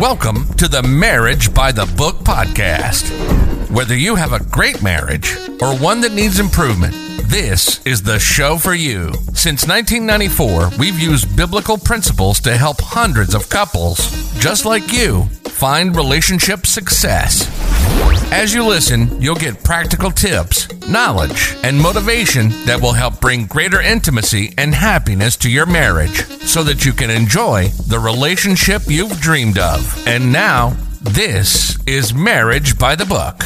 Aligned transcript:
Welcome 0.00 0.52
to 0.54 0.68
the 0.68 0.82
Marriage 0.82 1.52
by 1.52 1.70
the 1.70 1.84
Book 1.96 2.16
podcast. 2.16 3.10
Whether 3.70 3.94
you 3.94 4.14
have 4.14 4.32
a 4.32 4.42
great 4.42 4.82
marriage 4.82 5.36
or 5.60 5.76
one 5.76 6.00
that 6.00 6.12
needs 6.12 6.40
improvement, 6.40 6.94
this 7.26 7.84
is 7.86 8.02
the 8.02 8.18
show 8.18 8.56
for 8.56 8.74
you. 8.74 9.12
Since 9.34 9.66
1994, 9.68 10.70
we've 10.78 10.98
used 10.98 11.36
biblical 11.36 11.76
principles 11.76 12.40
to 12.40 12.56
help 12.56 12.80
hundreds 12.80 13.34
of 13.34 13.50
couples 13.50 13.98
just 14.38 14.64
like 14.64 14.92
you 14.92 15.24
find 15.44 15.94
relationship 15.94 16.66
success. 16.66 17.46
As 18.32 18.52
you 18.52 18.66
listen, 18.66 19.20
you'll 19.20 19.34
get 19.36 19.62
practical 19.62 20.10
tips, 20.10 20.66
knowledge, 20.88 21.54
and 21.62 21.78
motivation 21.78 22.48
that 22.64 22.80
will 22.80 22.92
help 22.92 23.20
bring 23.20 23.46
greater 23.46 23.80
intimacy 23.80 24.52
and 24.58 24.74
happiness 24.74 25.36
to 25.36 25.50
your 25.50 25.66
marriage 25.66 26.24
so 26.40 26.62
that 26.64 26.84
you 26.84 26.92
can 26.92 27.10
enjoy 27.10 27.68
the 27.86 27.98
relationship 27.98 28.82
you've 28.86 29.20
dreamed 29.20 29.58
of. 29.58 30.06
And 30.06 30.32
now, 30.32 30.76
this 31.02 31.78
is 31.86 32.14
Marriage 32.14 32.78
by 32.78 32.94
the 32.96 33.06
Book. 33.06 33.42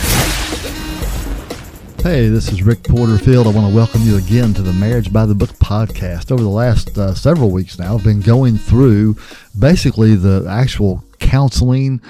Hey, 2.02 2.28
this 2.28 2.52
is 2.52 2.62
Rick 2.62 2.84
Porterfield. 2.84 3.48
I 3.48 3.50
want 3.50 3.68
to 3.68 3.74
welcome 3.74 4.02
you 4.02 4.16
again 4.16 4.54
to 4.54 4.62
the 4.62 4.72
Marriage 4.72 5.12
by 5.12 5.26
the 5.26 5.34
Book 5.34 5.50
podcast. 5.54 6.30
Over 6.30 6.44
the 6.44 6.48
last 6.48 6.96
uh, 6.96 7.14
several 7.14 7.50
weeks 7.50 7.78
now, 7.80 7.96
I've 7.96 8.04
been 8.04 8.20
going 8.20 8.56
through 8.56 9.16
basically 9.58 10.14
the 10.14 10.46
actual 10.48 11.02
counseling 11.18 12.00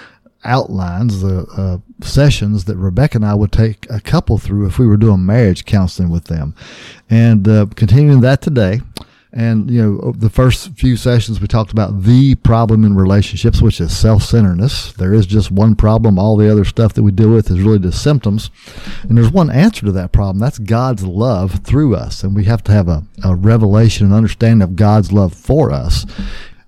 outlines, 0.45 1.23
the 1.23 1.47
uh, 1.57 2.05
sessions 2.05 2.65
that 2.65 2.77
Rebecca 2.77 3.19
and 3.19 3.27
I 3.27 3.35
would 3.35 3.53
take 3.53 3.87
a 3.91 4.01
couple 4.01 4.39
through 4.39 4.67
if 4.67 4.79
we 4.79 4.87
were 4.87 4.97
doing 4.97 5.27
marriage 5.27 5.65
counseling 5.65 6.11
with 6.11 6.25
them. 6.25 6.55
And 7.11 7.47
uh, 7.49 7.67
continuing 7.75 8.21
that 8.21 8.43
today. 8.43 8.81
And, 9.33 9.71
you 9.71 9.83
know, 9.83 10.13
the 10.13 10.31
first 10.31 10.71
few 10.79 10.97
sessions 10.97 11.43
we 11.43 11.47
talked 11.47 11.71
about 11.71 12.05
the 12.05 12.37
problem 12.37 12.85
in 12.85 12.97
relationships, 12.97 13.61
which 13.61 13.83
is 13.83 13.95
self-centeredness. 13.95 14.95
There 14.95 15.13
is 15.13 15.27
just 15.27 15.51
one 15.51 15.77
problem. 15.77 16.19
All 16.19 16.39
the 16.39 16.51
other 16.51 16.65
stuff 16.65 16.95
that 16.95 17.03
we 17.03 17.13
deal 17.13 17.31
with 17.31 17.51
is 17.51 17.61
really 17.61 17.79
just 17.79 18.03
symptoms. 18.03 18.51
And 19.03 19.19
there's 19.19 19.31
one 19.31 19.51
answer 19.51 19.85
to 19.85 19.93
that 19.93 20.13
problem. 20.13 20.39
That's 20.39 20.59
God's 20.59 21.05
love 21.05 21.61
through 21.65 21.97
us. 21.97 22.23
And 22.23 22.35
we 22.35 22.45
have 22.45 22.65
to 22.65 22.73
have 22.73 22.89
a, 22.89 23.03
a 23.23 23.35
revelation 23.35 24.07
and 24.07 24.15
understanding 24.15 24.63
of 24.63 24.75
God's 24.75 25.13
love 25.13 25.35
for 25.35 25.71
us 25.71 26.07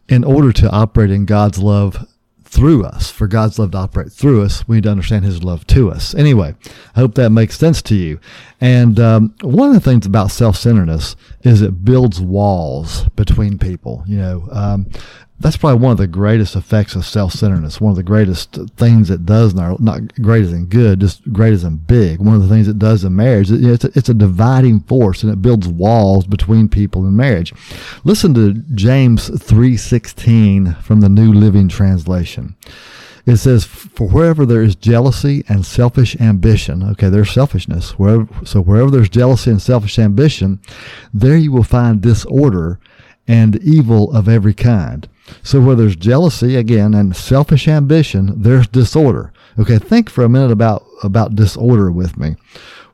in 0.08 0.22
order 0.22 0.52
to 0.52 0.70
operate 0.70 1.10
in 1.10 1.24
God's 1.24 1.58
love 1.58 2.06
through 2.48 2.84
us. 2.84 3.10
For 3.10 3.26
God's 3.26 3.58
love 3.58 3.72
to 3.72 3.78
operate 3.78 4.10
through 4.10 4.42
us, 4.42 4.66
we 4.66 4.76
need 4.76 4.84
to 4.84 4.90
understand 4.90 5.24
His 5.24 5.44
love 5.44 5.66
to 5.68 5.90
us. 5.90 6.14
Anyway, 6.14 6.54
I 6.96 7.00
hope 7.00 7.14
that 7.14 7.30
makes 7.30 7.58
sense 7.58 7.82
to 7.82 7.94
you. 7.94 8.18
And 8.60 8.98
um, 8.98 9.34
one 9.42 9.68
of 9.68 9.74
the 9.74 9.80
things 9.80 10.06
about 10.06 10.30
self-centeredness 10.30 11.14
is 11.42 11.62
it 11.62 11.84
builds 11.84 12.20
walls 12.20 13.04
between 13.16 13.58
people. 13.58 14.02
You 14.06 14.18
know, 14.18 14.48
um, 14.50 14.86
that's 15.40 15.56
probably 15.56 15.80
one 15.80 15.92
of 15.92 15.98
the 15.98 16.08
greatest 16.08 16.56
effects 16.56 16.96
of 16.96 17.06
self-centeredness. 17.06 17.80
One 17.80 17.90
of 17.90 17.96
the 17.96 18.02
greatest 18.02 18.58
things 18.76 19.08
it 19.08 19.24
does 19.24 19.52
in 19.52 19.60
our, 19.60 19.76
not 19.78 20.14
great 20.20 20.42
as 20.44 20.52
in 20.52 20.66
good, 20.66 21.00
just 21.00 21.32
great 21.32 21.52
as 21.52 21.62
in 21.62 21.76
big. 21.76 22.18
One 22.18 22.34
of 22.34 22.42
the 22.42 22.48
things 22.48 22.66
it 22.66 22.78
does 22.78 23.04
in 23.04 23.14
marriage, 23.14 23.52
it, 23.52 23.64
it's, 23.64 23.84
a, 23.84 23.90
it's 23.94 24.08
a 24.08 24.14
dividing 24.14 24.80
force 24.80 25.22
and 25.22 25.32
it 25.32 25.40
builds 25.40 25.68
walls 25.68 26.26
between 26.26 26.68
people 26.68 27.06
in 27.06 27.14
marriage. 27.14 27.54
Listen 28.02 28.34
to 28.34 28.54
James 28.74 29.30
3.16 29.30 30.82
from 30.82 31.00
the 31.00 31.08
New 31.08 31.32
Living 31.32 31.68
Translation. 31.68 32.56
It 33.24 33.36
says, 33.36 33.64
for 33.64 34.08
wherever 34.08 34.44
there 34.44 34.62
is 34.62 34.74
jealousy 34.74 35.44
and 35.48 35.64
selfish 35.64 36.16
ambition, 36.18 36.82
okay, 36.82 37.10
there's 37.10 37.30
selfishness. 37.30 37.98
Wherever, 37.98 38.26
so 38.44 38.60
wherever 38.60 38.90
there's 38.90 39.10
jealousy 39.10 39.50
and 39.50 39.62
selfish 39.62 39.98
ambition, 39.98 40.60
there 41.12 41.36
you 41.36 41.52
will 41.52 41.62
find 41.62 42.00
disorder 42.00 42.80
and 43.28 43.56
evil 43.62 44.10
of 44.12 44.28
every 44.28 44.54
kind. 44.54 45.08
So 45.42 45.60
where 45.60 45.76
there's 45.76 45.96
jealousy 45.96 46.56
again 46.56 46.94
and 46.94 47.14
selfish 47.16 47.68
ambition, 47.68 48.42
there's 48.42 48.66
disorder. 48.66 49.32
Okay, 49.58 49.78
think 49.78 50.08
for 50.08 50.24
a 50.24 50.28
minute 50.28 50.50
about 50.50 50.84
about 51.02 51.34
disorder 51.34 51.90
with 51.90 52.16
me 52.16 52.36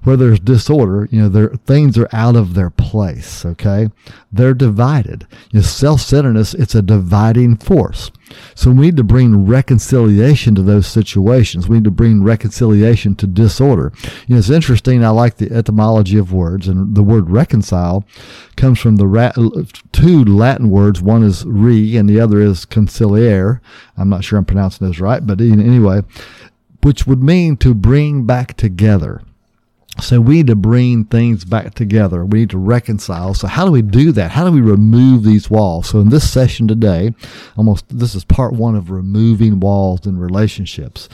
where 0.05 0.17
there's 0.17 0.39
disorder, 0.39 1.09
you 1.11 1.23
know, 1.23 1.29
there 1.29 1.48
things 1.48 1.98
are 1.98 2.09
out 2.13 2.37
of 2.37 2.55
their 2.55 2.70
place. 2.70 3.45
Okay, 3.45 3.89
they're 4.31 4.55
divided. 4.55 5.27
You 5.51 5.61
know, 5.61 5.63
self-centeredness 5.63 6.55
it's 6.55 6.75
a 6.75 6.83
dividing 6.83 7.57
force. 7.57 8.11
So 8.55 8.70
we 8.70 8.87
need 8.87 8.97
to 8.97 9.05
bring 9.05 9.47
reconciliation 9.47 10.55
to 10.55 10.63
those 10.63 10.87
situations. 10.87 11.69
We 11.69 11.77
need 11.77 11.85
to 11.85 11.91
bring 11.91 12.23
reconciliation 12.23 13.14
to 13.17 13.27
disorder. 13.27 13.93
You 14.27 14.35
know, 14.35 14.39
it's 14.39 14.51
interesting. 14.51 15.05
I 15.05 15.11
like 15.11 15.37
the 15.37 15.53
etymology 15.53 16.19
of 16.19 16.33
words, 16.33 16.69
and 16.69 16.95
the 16.95 17.03
word 17.03 17.31
reconcile 17.31 18.05
comes 18.57 18.81
from 18.81 18.97
the 18.97 19.07
ra- 19.07 19.33
two 19.93 20.25
Latin 20.25 20.70
words. 20.70 21.01
One 21.03 21.23
is 21.23 21.45
re, 21.45 21.97
and 21.97 22.09
the 22.09 22.20
other 22.20 22.41
is 22.41 22.67
conciliare. 22.67 23.61
I'm 23.97 24.09
not 24.09 24.25
sure 24.25 24.39
I'm 24.39 24.45
pronouncing 24.45 24.87
this 24.87 25.01
right, 25.01 25.27
but 25.27 25.41
anyway, 25.41 26.03
which 26.83 27.07
would 27.07 27.23
mean 27.23 27.57
to 27.59 27.75
bring 27.75 28.25
back 28.25 28.57
together. 28.57 29.23
So 30.01 30.21
we 30.21 30.37
need 30.37 30.49
to 30.49 30.57
bring 30.57 31.05
things 31.05 31.45
back 31.45 31.75
together. 31.75 32.25
We 32.25 32.41
need 32.41 32.51
to 32.51 32.59
reconcile. 32.59 33.33
So 33.35 33.47
how 33.47 33.65
do 33.65 33.71
we 33.71 33.81
do 33.81 34.11
that? 34.13 34.33
How 34.33 34.45
do 34.45 34.51
we 34.51 34.61
remove 34.61 35.23
these 35.23 35.49
walls? 35.49 35.89
So 35.89 36.01
in 36.01 36.09
this 36.09 36.29
session 36.29 36.67
today, 36.67 37.15
almost 37.57 37.85
this 37.89 38.15
is 38.15 38.25
part 38.25 38.55
one 38.55 38.75
of 38.75 38.91
removing 38.91 39.61
walls 39.61 40.05
in 40.05 40.19
relationships. 40.19 41.09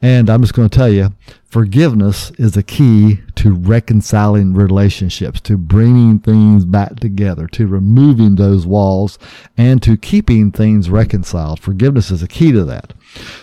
And 0.00 0.30
I'm 0.30 0.40
just 0.40 0.54
going 0.54 0.68
to 0.68 0.76
tell 0.76 0.88
you, 0.88 1.12
forgiveness 1.44 2.30
is 2.38 2.56
a 2.56 2.62
key 2.62 3.20
to 3.36 3.52
reconciling 3.52 4.54
relationships, 4.54 5.38
to 5.42 5.58
bringing 5.58 6.18
things 6.18 6.64
back 6.64 7.00
together, 7.00 7.46
to 7.48 7.66
removing 7.66 8.36
those 8.36 8.66
walls 8.66 9.18
and 9.58 9.82
to 9.82 9.98
keeping 9.98 10.50
things 10.50 10.88
reconciled. 10.88 11.60
Forgiveness 11.60 12.10
is 12.10 12.22
a 12.22 12.28
key 12.28 12.50
to 12.52 12.64
that. 12.64 12.94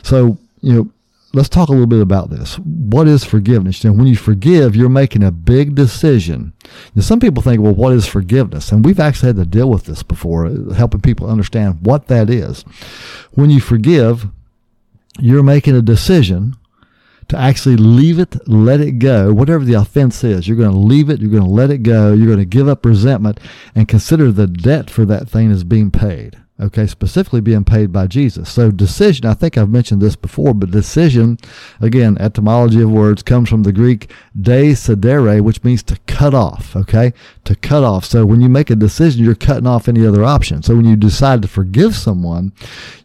So, 0.01 0.39
you 0.61 0.73
know, 0.73 0.91
let's 1.33 1.49
talk 1.49 1.69
a 1.69 1.71
little 1.71 1.87
bit 1.87 2.01
about 2.01 2.29
this. 2.29 2.57
What 2.59 3.07
is 3.07 3.23
forgiveness? 3.23 3.83
You 3.83 3.89
know, 3.91 3.97
when 3.97 4.07
you 4.07 4.15
forgive, 4.15 4.75
you're 4.75 4.89
making 4.89 5.23
a 5.23 5.31
big 5.31 5.75
decision. 5.75 6.53
Now, 6.95 7.01
some 7.01 7.19
people 7.19 7.43
think, 7.43 7.61
well, 7.61 7.73
what 7.73 7.93
is 7.93 8.07
forgiveness? 8.07 8.71
And 8.71 8.83
we've 8.83 8.99
actually 8.99 9.27
had 9.27 9.35
to 9.37 9.45
deal 9.45 9.69
with 9.69 9.85
this 9.85 10.03
before, 10.03 10.49
helping 10.75 11.01
people 11.01 11.29
understand 11.29 11.79
what 11.81 12.07
that 12.07 12.29
is. 12.29 12.63
When 13.31 13.49
you 13.49 13.61
forgive, 13.61 14.27
you're 15.19 15.43
making 15.43 15.75
a 15.75 15.81
decision 15.81 16.55
to 17.27 17.37
actually 17.37 17.77
leave 17.77 18.17
it, 18.17 18.47
let 18.47 18.81
it 18.81 18.93
go, 18.93 19.31
whatever 19.31 19.63
the 19.63 19.75
offense 19.75 20.23
is. 20.23 20.47
You're 20.47 20.57
going 20.57 20.71
to 20.71 20.77
leave 20.77 21.11
it, 21.11 21.21
you're 21.21 21.29
going 21.29 21.43
to 21.43 21.49
let 21.49 21.69
it 21.69 21.83
go, 21.83 22.11
you're 22.11 22.25
going 22.25 22.39
to 22.39 22.45
give 22.45 22.67
up 22.67 22.83
resentment 22.83 23.39
and 23.75 23.87
consider 23.87 24.31
the 24.31 24.47
debt 24.47 24.89
for 24.89 25.05
that 25.05 25.29
thing 25.29 25.51
as 25.51 25.63
being 25.63 25.91
paid 25.91 26.37
okay, 26.59 26.85
specifically 26.87 27.41
being 27.41 27.63
paid 27.63 27.91
by 27.91 28.07
Jesus. 28.07 28.51
So 28.51 28.71
decision, 28.71 29.25
I 29.25 29.33
think 29.33 29.57
I've 29.57 29.69
mentioned 29.69 30.01
this 30.01 30.15
before, 30.15 30.53
but 30.53 30.71
decision, 30.71 31.37
again, 31.79 32.17
etymology 32.19 32.81
of 32.81 32.91
words 32.91 33.23
comes 33.23 33.49
from 33.49 33.63
the 33.63 33.71
Greek 33.71 34.11
de 34.39 34.73
cedere, 34.73 35.41
which 35.41 35.63
means 35.63 35.83
to 35.83 35.97
cut 36.05 36.33
off, 36.33 36.75
okay, 36.75 37.13
to 37.45 37.55
cut 37.55 37.83
off. 37.83 38.03
So 38.03 38.25
when 38.25 38.41
you 38.41 38.49
make 38.49 38.69
a 38.69 38.75
decision, 38.75 39.23
you're 39.23 39.35
cutting 39.35 39.67
off 39.67 39.87
any 39.87 40.05
other 40.05 40.23
option. 40.23 40.61
So 40.61 40.75
when 40.75 40.85
you 40.85 40.95
decide 40.95 41.41
to 41.43 41.47
forgive 41.47 41.95
someone, 41.95 42.51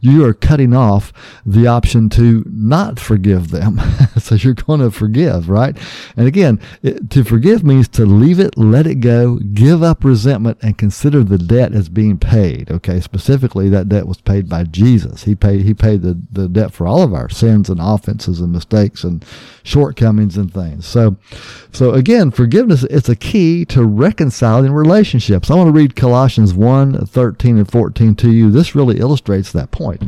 you 0.01 0.25
are 0.25 0.35
cutting 0.35 0.75
off 0.75 1.13
the 1.47 1.67
option 1.67 2.09
to 2.11 2.45
not 2.47 2.99
forgive 2.99 3.51
them. 3.51 3.81
so 4.19 4.35
you're 4.35 4.55
going 4.55 4.81
to 4.81 4.91
forgive, 4.91 5.49
right? 5.49 5.77
And 6.17 6.27
again, 6.27 6.61
it, 6.83 7.11
to 7.11 7.23
forgive 7.23 7.63
means 7.63 7.89
to 7.89 8.05
leave 8.05 8.41
it, 8.41 8.59
let 8.59 8.87
it 8.87 8.97
go, 8.97 9.37
give 9.37 9.83
up 9.83 10.05
resentment, 10.05 10.59
and 10.61 10.77
consider 10.77 11.23
the 11.23 11.39
debt 11.39 11.73
as 11.73 11.89
being 11.89 12.19
paid, 12.19 12.71
okay, 12.71 13.01
specifically 13.01 13.44
specifically, 13.45 13.69
that 13.69 13.89
debt 13.89 14.07
was 14.07 14.21
paid 14.21 14.49
by 14.49 14.65
Jesus. 14.65 15.25
He 15.25 15.35
paid 15.35 15.63
he 15.63 15.75
paid 15.75 16.03
the, 16.03 16.19
the 16.33 16.49
debt 16.49 16.73
for 16.73 16.87
all 16.87 17.03
of 17.03 17.13
our 17.13 17.29
sins 17.29 17.69
and 17.69 17.81
offenses 17.81 18.41
and 18.41 18.53
mistakes 18.53 19.05
and 19.05 19.25
shortcomings 19.63 20.37
and 20.37 20.53
things. 20.53 20.87
So 20.87 21.17
so 21.73 21.93
again, 21.93 22.31
forgiveness 22.31 22.85
it's 22.85 23.09
a 23.09 23.17
key 23.17 23.65
to 23.67 23.85
reconciling 23.85 24.73
relationships. 24.73 25.51
I 25.51 25.55
want 25.57 25.69
to 25.69 25.73
read 25.73 25.97
Colossians 25.97 26.55
1, 26.55 27.07
13 27.07 27.59
and 27.59 27.71
14 27.71 28.15
to 28.17 28.31
you. 28.33 28.51
This 28.51 28.75
really 28.75 28.99
illustrates 28.99 29.53
that 29.53 29.71
point. 29.71 30.03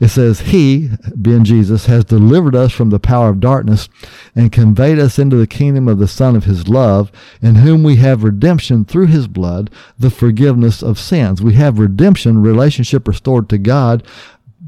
It 0.00 0.08
says, 0.08 0.40
He, 0.40 0.90
being 1.20 1.44
Jesus, 1.44 1.86
has 1.86 2.04
delivered 2.04 2.54
us 2.54 2.72
from 2.72 2.90
the 2.90 3.00
power 3.00 3.30
of 3.30 3.40
darkness 3.40 3.88
and 4.34 4.52
conveyed 4.52 4.98
us 4.98 5.18
into 5.18 5.36
the 5.36 5.46
kingdom 5.46 5.88
of 5.88 5.98
the 5.98 6.08
Son 6.08 6.36
of 6.36 6.44
His 6.44 6.68
love, 6.68 7.10
in 7.40 7.56
whom 7.56 7.82
we 7.82 7.96
have 7.96 8.24
redemption 8.24 8.84
through 8.84 9.06
His 9.06 9.28
blood, 9.28 9.70
the 9.98 10.10
forgiveness 10.10 10.82
of 10.82 10.98
sins. 10.98 11.42
We 11.42 11.54
have 11.54 11.78
redemption, 11.78 12.42
relationship 12.42 13.08
restored 13.08 13.48
to 13.50 13.58
God 13.58 14.06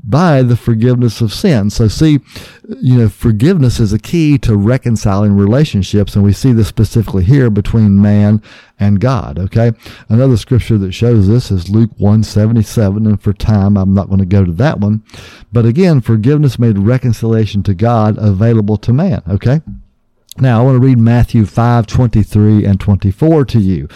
by 0.09 0.43
the 0.43 0.57
forgiveness 0.57 1.21
of 1.21 1.33
sin. 1.33 1.69
So 1.69 1.87
see, 1.87 2.21
you 2.81 2.99
know, 2.99 3.09
forgiveness 3.09 3.79
is 3.79 3.93
a 3.93 3.99
key 3.99 4.39
to 4.39 4.57
reconciling 4.57 5.37
relationships. 5.37 6.15
And 6.15 6.25
we 6.25 6.33
see 6.33 6.53
this 6.53 6.69
specifically 6.69 7.25
here 7.25 7.51
between 7.51 8.01
man 8.01 8.43
and 8.81 9.01
God. 9.01 9.39
Okay. 9.39 9.73
Another 10.09 10.39
scripture 10.39 10.79
that 10.79 10.93
shows 10.93 11.29
this 11.29 11.51
is 11.51 11.69
Luke 11.69 11.91
177. 11.99 13.07
And 13.07 13.21
for 13.21 13.35
time, 13.35 13.77
I'm 13.77 13.93
not 13.93 14.09
going 14.09 14.21
to 14.21 14.27
go 14.27 14.45
to 14.45 14.53
that 14.53 14.81
one. 14.81 15.03
But 15.53 15.67
again, 15.67 16.01
forgiveness 16.01 16.59
made 16.59 16.79
reconciliation 16.79 17.63
to 17.65 17.75
God 17.75 18.17
available 18.19 18.79
to 18.79 18.93
man. 18.95 19.23
Okay. 19.29 19.61
Now, 20.39 20.61
I 20.61 20.65
want 20.65 20.77
to 20.77 20.87
read 20.87 20.99
Matthew 20.99 21.45
5, 21.45 21.87
23 21.87 22.65
and 22.65 22.79
24 22.79 23.45
to 23.47 23.59
you. 23.59 23.89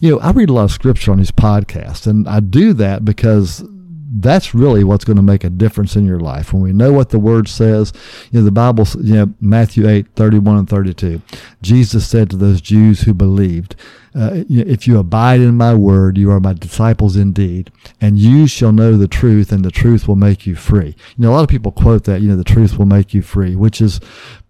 You 0.00 0.12
know, 0.12 0.20
I 0.20 0.30
read 0.30 0.48
a 0.48 0.52
lot 0.54 0.64
of 0.64 0.70
scripture 0.72 1.12
on 1.12 1.18
these 1.18 1.30
podcasts, 1.30 2.06
and 2.06 2.26
I 2.26 2.40
do 2.40 2.72
that 2.72 3.04
because 3.04 3.62
that's 4.12 4.54
really 4.54 4.82
what's 4.82 5.04
going 5.04 5.16
to 5.16 5.22
make 5.22 5.44
a 5.44 5.50
difference 5.50 5.94
in 5.94 6.04
your 6.04 6.18
life. 6.18 6.52
When 6.52 6.62
we 6.62 6.72
know 6.72 6.92
what 6.92 7.10
the 7.10 7.18
word 7.18 7.48
says, 7.48 7.92
you 8.30 8.40
know, 8.40 8.44
the 8.44 8.50
Bible, 8.50 8.86
you 9.00 9.14
know, 9.14 9.34
Matthew 9.40 9.88
8, 9.88 10.14
31 10.16 10.56
and 10.56 10.68
32, 10.68 11.22
Jesus 11.62 12.08
said 12.08 12.30
to 12.30 12.36
those 12.36 12.60
Jews 12.60 13.02
who 13.02 13.14
believed, 13.14 13.76
uh, 14.14 14.44
if 14.48 14.86
you 14.86 14.98
abide 14.98 15.40
in 15.40 15.56
my 15.56 15.74
word, 15.74 16.18
you 16.18 16.30
are 16.30 16.40
my 16.40 16.52
disciples 16.52 17.16
indeed, 17.16 17.70
and 18.00 18.18
you 18.18 18.46
shall 18.46 18.72
know 18.72 18.96
the 18.96 19.08
truth, 19.08 19.52
and 19.52 19.64
the 19.64 19.70
truth 19.70 20.08
will 20.08 20.16
make 20.16 20.46
you 20.46 20.54
free. 20.56 20.96
You 21.16 21.22
know, 21.22 21.30
a 21.30 21.34
lot 21.34 21.42
of 21.42 21.48
people 21.48 21.72
quote 21.72 22.04
that, 22.04 22.20
you 22.20 22.28
know, 22.28 22.36
the 22.36 22.44
truth 22.44 22.78
will 22.78 22.86
make 22.86 23.14
you 23.14 23.22
free, 23.22 23.54
which 23.54 23.80
is 23.80 24.00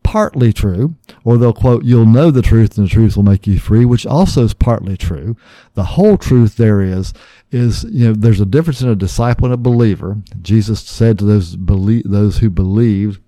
partly 0.03 0.53
true, 0.53 0.97
or 1.25 1.37
they'll 1.37 1.53
quote, 1.53 1.85
you'll 1.85 2.07
know 2.07 2.31
the 2.31 2.43
truth 2.43 2.77
and 2.77 2.87
the 2.87 2.91
truth 2.91 3.17
will 3.17 3.23
make 3.23 3.47
you 3.47 3.59
free, 3.59 3.85
which 3.85 4.07
also 4.07 4.45
is 4.45 4.55
partly 4.55 4.97
true. 4.97 5.37
The 5.75 5.85
whole 5.85 6.17
truth 6.17 6.57
there 6.57 6.81
is, 6.81 7.13
is, 7.51 7.85
you 7.85 8.09
know, 8.09 8.15
there's 8.15 8.41
a 8.41 8.47
difference 8.47 8.81
in 8.81 8.89
a 8.89 8.97
disciple 8.97 9.45
and 9.45 9.55
a 9.55 9.59
believer. 9.59 10.17
Jesus 10.41 10.81
said 10.81 11.19
to 11.19 11.25
those 11.25 11.55
believe, 11.57 12.05
those 12.07 12.39
who 12.39 12.49
believed, 12.49 13.21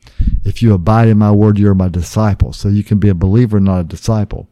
if 0.45 0.63
you 0.63 0.73
abide 0.73 1.09
in 1.09 1.19
my 1.19 1.31
word, 1.31 1.59
you're 1.59 1.75
my 1.75 1.89
disciple. 1.89 2.53
So 2.53 2.69
you 2.69 2.85
can 2.85 2.99
be 2.99 3.09
a 3.09 3.15
believer, 3.15 3.61
not 3.61 3.81
a 3.81 3.85
disciple. 3.85 4.49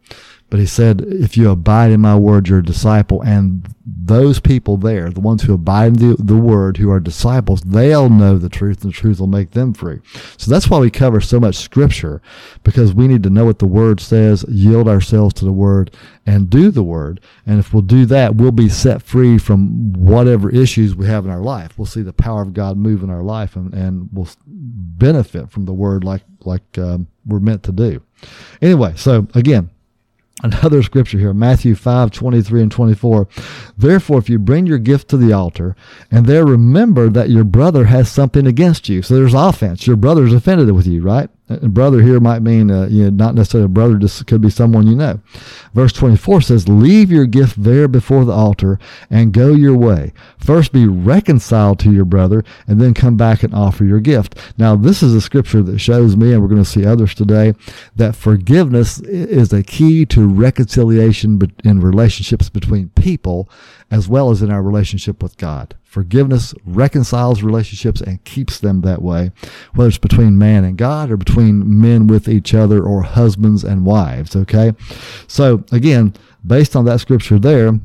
But 0.51 0.59
he 0.59 0.67
said, 0.67 1.01
if 1.01 1.37
you 1.37 1.49
abide 1.49 1.93
in 1.93 2.01
my 2.01 2.17
word, 2.17 2.49
you're 2.49 2.59
a 2.59 2.65
disciple. 2.65 3.23
And 3.23 3.73
those 3.87 4.41
people 4.41 4.77
there, 4.77 5.09
the 5.09 5.21
ones 5.21 5.43
who 5.43 5.55
abide 5.55 5.87
in 5.87 6.17
the, 6.17 6.17
the 6.21 6.37
word, 6.37 6.77
who 6.77 6.91
are 6.91 6.99
disciples, 6.99 7.61
they'll 7.63 8.09
know 8.09 8.37
the 8.37 8.49
truth 8.49 8.83
and 8.83 8.93
the 8.93 8.97
truth 8.97 9.21
will 9.21 9.29
make 9.29 9.53
them 9.53 9.73
free. 9.73 10.01
So 10.37 10.51
that's 10.51 10.69
why 10.69 10.81
we 10.81 10.91
cover 10.91 11.21
so 11.21 11.39
much 11.39 11.57
scripture 11.57 12.21
because 12.65 12.93
we 12.93 13.07
need 13.07 13.23
to 13.23 13.31
know 13.31 13.45
what 13.45 13.61
the 13.61 13.67
word 13.67 14.01
says, 14.01 14.45
yield 14.49 14.89
ourselves 14.89 15.35
to 15.35 15.45
the 15.45 15.53
word 15.53 15.95
and 16.27 16.51
do 16.51 16.73
the 16.73 16.83
word. 16.83 17.21
And 17.47 17.61
if 17.61 17.73
we'll 17.73 17.83
do 17.83 18.05
that, 18.07 18.35
we'll 18.35 18.51
be 18.51 18.69
set 18.69 19.03
free 19.03 19.39
from 19.39 19.93
whatever 19.93 20.51
issues 20.51 20.97
we 20.97 21.07
have 21.07 21.25
in 21.25 21.31
our 21.31 21.43
life. 21.43 21.79
We'll 21.79 21.87
see 21.87 22.03
the 22.03 22.13
power 22.13 22.43
of 22.43 22.55
God 22.55 22.77
move 22.77 23.05
in 23.05 23.11
our 23.11 23.23
life 23.23 23.55
and, 23.55 23.73
and 23.73 24.09
we'll 24.13 24.29
benefit 24.47 25.53
from 25.53 25.67
the 25.67 25.73
word 25.73 26.03
like, 26.03 26.23
like, 26.45 26.77
um, 26.77 27.07
we're 27.25 27.39
meant 27.39 27.63
to 27.65 27.73
do. 27.73 28.03
Anyway, 28.61 28.95
so 28.97 29.29
again, 29.35 29.71
Another 30.43 30.83
scripture 30.83 31.19
here, 31.19 31.35
Matthew 31.35 31.75
5, 31.75 32.11
23 32.11 32.63
and 32.63 32.73
24. 32.73 33.29
Therefore, 33.77 34.19
if 34.19 34.29
you 34.29 34.39
bring 34.39 34.67
your 34.67 34.79
gift 34.79 35.09
to 35.09 35.17
the 35.17 35.33
altar 35.33 35.77
and 36.11 36.27
there 36.27 36.47
remember 36.47 37.09
that 37.11 37.31
your 37.31 37.45
brother 37.45 37.85
has 37.85 38.11
something 38.11 38.47
against 38.47 38.89
you. 38.89 39.03
So 39.03 39.15
there's 39.15 39.35
offense. 39.35 39.87
Your 39.87 39.97
brother's 39.97 40.33
offended 40.33 40.71
with 40.73 40.87
you, 40.87 41.03
right? 41.03 41.29
Brother 41.59 42.03
here 42.03 42.21
might 42.21 42.43
mean, 42.43 42.71
uh, 42.71 42.87
you 42.87 43.05
know, 43.05 43.11
not 43.11 43.35
necessarily 43.35 43.67
a 43.67 43.69
brother, 43.69 43.99
just 43.99 44.27
could 44.27 44.41
be 44.41 44.51
someone 44.51 44.87
you 44.87 44.95
know. 44.95 45.21
Verse 45.75 45.93
24 45.93 46.43
says, 46.43 46.69
Leave 46.69 47.11
your 47.11 47.27
gift 47.27 47.63
there 47.63 47.89
before 47.89 48.25
the 48.25 48.33
altar 48.33 48.79
and 49.11 49.33
go 49.33 49.53
your 49.53 49.77
way. 49.77 50.13
First 50.39 50.73
be 50.73 50.87
reconciled 50.87 51.79
to 51.81 51.93
your 51.93 52.05
brother 52.05 52.45
and 52.67 52.81
then 52.81 52.95
come 52.95 53.17
back 53.17 53.43
and 53.43 53.55
offer 53.55 53.85
your 53.85 54.01
gift. 54.01 54.37
Now, 54.59 54.77
this 54.77 55.03
is 55.03 55.15
a 55.15 55.21
scripture 55.21 55.63
that 55.63 55.79
shows 55.79 56.17
me, 56.17 56.33
and 56.33 56.41
we're 56.43 56.49
going 56.49 56.63
to 56.63 56.69
see 56.69 56.87
others 56.87 57.15
today, 57.15 57.55
that 57.97 58.17
forgiveness 58.17 59.01
is 59.01 59.53
a 59.53 59.63
key 59.63 60.07
to 60.07 60.29
reconciliation 60.29 61.41
in 61.65 61.81
relationships 61.81 62.49
between 62.49 62.91
people 62.91 63.49
as 63.91 64.09
well 64.09 64.31
as 64.31 64.43
in 64.43 64.51
our 64.51 64.63
relationship 64.63 65.23
with 65.23 65.37
God. 65.37 65.75
Forgiveness 65.83 66.55
reconciles 66.65 67.43
relationships 67.43 68.01
and 68.01 68.23
keeps 68.25 68.61
them 68.61 68.83
that 68.83 69.03
way, 69.03 69.33
whether 69.75 69.89
it's 69.89 69.99
between 69.99 70.39
man 70.39 70.65
and 70.65 70.77
God 70.77 71.11
or 71.11 71.17
between 71.17 71.81
men 71.81 72.07
with 72.07 72.29
each 72.29 72.55
other 72.55 72.85
or 72.85 73.03
husbands 73.03 73.65
and 73.65 73.85
wives. 73.85 74.37
Okay. 74.37 74.73
So 75.27 75.65
again, 75.73 76.15
based 76.47 76.77
on 76.77 76.85
that 76.85 77.01
scripture 77.01 77.39
there, 77.39 77.81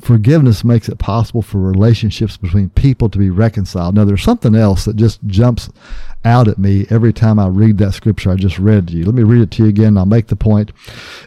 forgiveness 0.00 0.64
makes 0.64 0.88
it 0.88 0.98
possible 0.98 1.42
for 1.42 1.58
relationships 1.58 2.36
between 2.36 2.70
people 2.70 3.08
to 3.08 3.18
be 3.18 3.30
reconciled. 3.30 3.94
Now, 3.94 4.04
there's 4.04 4.22
something 4.22 4.54
else 4.54 4.84
that 4.84 4.96
just 4.96 5.24
jumps 5.26 5.70
out 6.24 6.48
at 6.48 6.58
me 6.58 6.86
every 6.90 7.12
time 7.12 7.38
I 7.38 7.48
read 7.48 7.78
that 7.78 7.92
scripture 7.92 8.30
I 8.30 8.36
just 8.36 8.58
read 8.58 8.88
to 8.88 8.94
you. 8.94 9.04
Let 9.04 9.14
me 9.14 9.22
read 9.22 9.42
it 9.42 9.50
to 9.52 9.64
you 9.64 9.68
again. 9.68 9.98
I'll 9.98 10.06
make 10.06 10.28
the 10.28 10.36
point. 10.36 10.72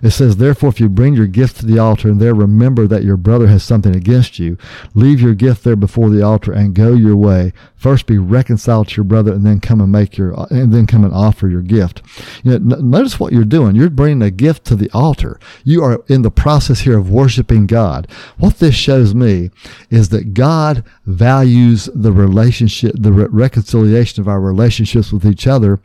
It 0.01 0.12
says, 0.12 0.38
Therefore, 0.38 0.69
if 0.69 0.80
you 0.80 0.89
bring 0.89 1.13
your 1.13 1.27
gift 1.27 1.57
to 1.57 1.65
the 1.65 1.80
altar 1.80 2.09
and 2.09 2.19
there 2.19 2.33
remember 2.33 2.88
that 2.88 3.03
your 3.03 3.18
brother 3.18 3.47
has 3.47 3.63
something 3.63 3.95
against 3.95 4.39
you, 4.39 4.57
leave 4.94 5.19
your 5.19 5.33
gift 5.33 5.63
there 5.63 5.75
before 5.75 6.09
the 6.09 6.21
altar 6.21 6.53
and 6.53 6.74
go 6.74 6.94
your 6.94 7.15
way. 7.15 7.53
First 7.75 8.07
be 8.07 8.18
reconciled 8.18 8.88
to 8.88 8.95
your 8.95 9.03
brother 9.03 9.33
and 9.33 9.45
then 9.45 9.59
come 9.59 9.81
and 9.81 9.92
make 9.92 10.18
your, 10.18 10.33
and 10.50 10.74
then 10.74 10.88
come 10.88 11.03
and 11.03 11.13
offer 11.13 11.48
your 11.48 11.62
gift. 11.62 12.01
You 12.44 12.57
know, 12.57 12.77
n- 12.77 12.89
notice 12.89 13.19
what 13.19 13.33
you're 13.33 13.44
doing. 13.44 13.75
You're 13.75 13.89
bringing 13.89 14.21
a 14.21 14.31
gift 14.31 14.65
to 14.65 14.75
the 14.75 14.89
altar. 14.91 15.39
You 15.63 15.83
are 15.83 16.03
in 16.07 16.21
the 16.21 16.31
process 16.31 16.80
here 16.80 16.98
of 16.98 17.12
worshiping 17.12 17.68
God. 17.68 18.07
What 18.38 18.59
this 18.59 18.75
shows 18.75 19.13
me 19.13 19.51
is 19.89 20.09
that 20.09 20.33
God 20.33 20.83
values 21.06 21.89
the 21.94 22.12
relationship, 22.12 22.95
the 22.98 23.12
re- 23.12 23.27
reconciliation 23.30 24.21
of 24.21 24.27
our 24.27 24.41
relationship 24.41 24.84
relationships 24.85 25.11
with 25.11 25.25
each 25.25 25.47
other, 25.47 25.79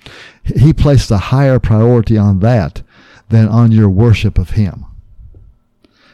he 0.44 0.72
placed 0.72 1.10
a 1.10 1.18
higher 1.18 1.58
priority 1.58 2.18
on 2.18 2.40
that 2.40 2.82
than 3.28 3.48
on 3.48 3.72
your 3.72 3.88
worship 3.88 4.38
of 4.38 4.50
him. 4.50 4.84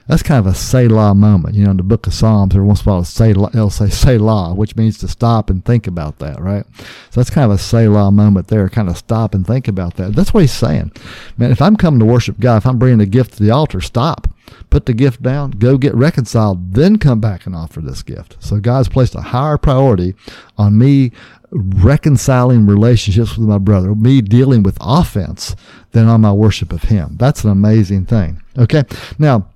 That's 0.09 0.23
kind 0.23 0.39
of 0.39 0.47
a 0.47 0.55
Selah 0.55 1.17
moment. 1.17 1.57
You 1.57 1.65
know, 1.65 1.73
in 1.73 1.79
the 1.79 1.83
book 1.83 2.07
of 2.07 2.15
Psalms, 2.15 2.55
every 2.55 2.65
once 2.65 2.83
in 2.83 2.89
a 2.89 2.93
while 2.93 3.05
Selah, 3.05 3.51
it'll 3.53 3.71
say 3.71 3.89
Selah, 3.89 4.55
which 4.55 4.77
means 4.77 4.99
to 4.99 5.09
stop 5.09 5.51
and 5.51 5.65
think 5.65 5.89
about 5.89 6.21
that, 6.21 6.41
right? 6.41 6.65
So 7.11 7.21
that's 7.21 7.31
kind 7.31 7.51
of 7.51 7.59
a 7.59 7.61
Selah 7.61 8.13
moment 8.13 8.47
there, 8.47 8.69
kind 8.69 8.89
of 8.89 8.97
stop 8.97 9.35
and 9.35 9.45
think 9.45 9.67
about 9.67 9.97
that. 9.97 10.15
That's 10.15 10.33
what 10.33 10.43
he's 10.43 10.53
saying. 10.53 10.93
Man, 11.37 11.51
if 11.51 11.61
I'm 11.61 11.75
coming 11.75 11.99
to 11.99 12.07
worship 12.07 12.39
God, 12.39 12.59
if 12.59 12.67
I'm 12.67 12.79
bringing 12.79 13.01
a 13.01 13.07
gift 13.07 13.35
to 13.35 13.43
the 13.43 13.51
altar, 13.51 13.81
stop. 13.81 14.29
Put 14.71 14.87
the 14.87 14.95
gift 14.95 15.23
down, 15.23 15.53
go 15.53 15.77
get 15.77 15.95
reconciled, 15.95 16.75
then 16.75 16.99
come 16.99 17.21
back 17.21 17.47
and 17.47 17.57
offer 17.57 17.81
this 17.81 18.05
gift. 18.05 18.37
So 18.39 18.61
God's 18.61 18.89
placed 18.89 19.17
a 19.17 19.21
higher 19.21 19.59
priority 19.59 20.15
on 20.57 20.79
me 20.79 21.11
reconciling 21.51 22.67
relationships 22.67 23.37
with 23.37 23.49
my 23.49 23.59
brother, 23.59 23.95
me 23.95 24.21
dealing 24.21 24.63
with 24.63 24.79
offense 24.81 25.55
than 25.93 26.09
on 26.09 26.21
my 26.21 26.33
worship 26.33 26.73
of 26.73 26.85
him. 26.85 27.17
That's 27.19 27.45
an 27.45 27.51
amazing 27.51 28.07
thing. 28.07 28.43
Okay. 28.59 28.85
Now, 29.19 29.49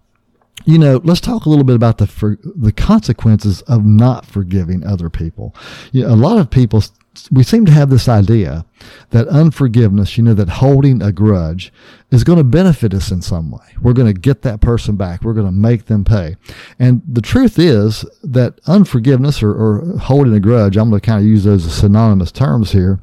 you 0.65 0.79
know, 0.79 1.01
let's 1.05 1.21
talk 1.21 1.47
a 1.47 1.49
little 1.49 1.65
bit 1.65 1.77
about 1.77 1.99
the 1.99 2.07
for, 2.07 2.39
the 2.43 2.73
consequences 2.73 3.63
of 3.63 3.85
not 3.85 4.27
forgiving 4.27 4.85
other 4.85 5.09
people. 5.09 5.55
You 5.93 6.03
know, 6.03 6.15
a 6.15 6.17
lot 6.17 6.39
of 6.39 6.51
people 6.51 6.83
we 7.31 7.43
seem 7.43 7.67
to 7.67 7.73
have 7.73 7.91
this 7.91 8.09
idea 8.09 8.65
that 9.11 9.27
unforgiveness, 9.29 10.17
you 10.17 10.23
know, 10.23 10.35
that 10.35 10.49
holding 10.49 11.03
a 11.03 11.13
grudge 11.13 11.73
is 12.11 12.25
going 12.25 12.39
to 12.39 12.45
benefit 12.45 12.95
us 12.95 13.11
in 13.11 13.21
some 13.21 13.51
way. 13.51 13.75
We're 13.83 13.93
going 13.93 14.13
to 14.13 14.19
get 14.19 14.43
that 14.43 14.61
person 14.61 14.97
back. 14.97 15.23
We're 15.23 15.35
going 15.35 15.47
to 15.47 15.53
make 15.53 15.87
them 15.87 16.05
pay. 16.05 16.37
And 16.79 17.03
the 17.07 17.21
truth 17.21 17.59
is 17.59 18.05
that 18.23 18.61
unforgiveness 18.67 19.43
or, 19.43 19.51
or 19.51 19.99
holding 19.99 20.35
a 20.35 20.41
grudge, 20.41 20.77
I'm 20.77 20.91
going 20.91 21.01
to 21.01 21.07
kind 21.07 21.21
of 21.21 21.27
use 21.27 21.45
those 21.45 21.67
as 21.67 21.75
synonymous 21.75 22.33
terms 22.33 22.73
here. 22.73 23.01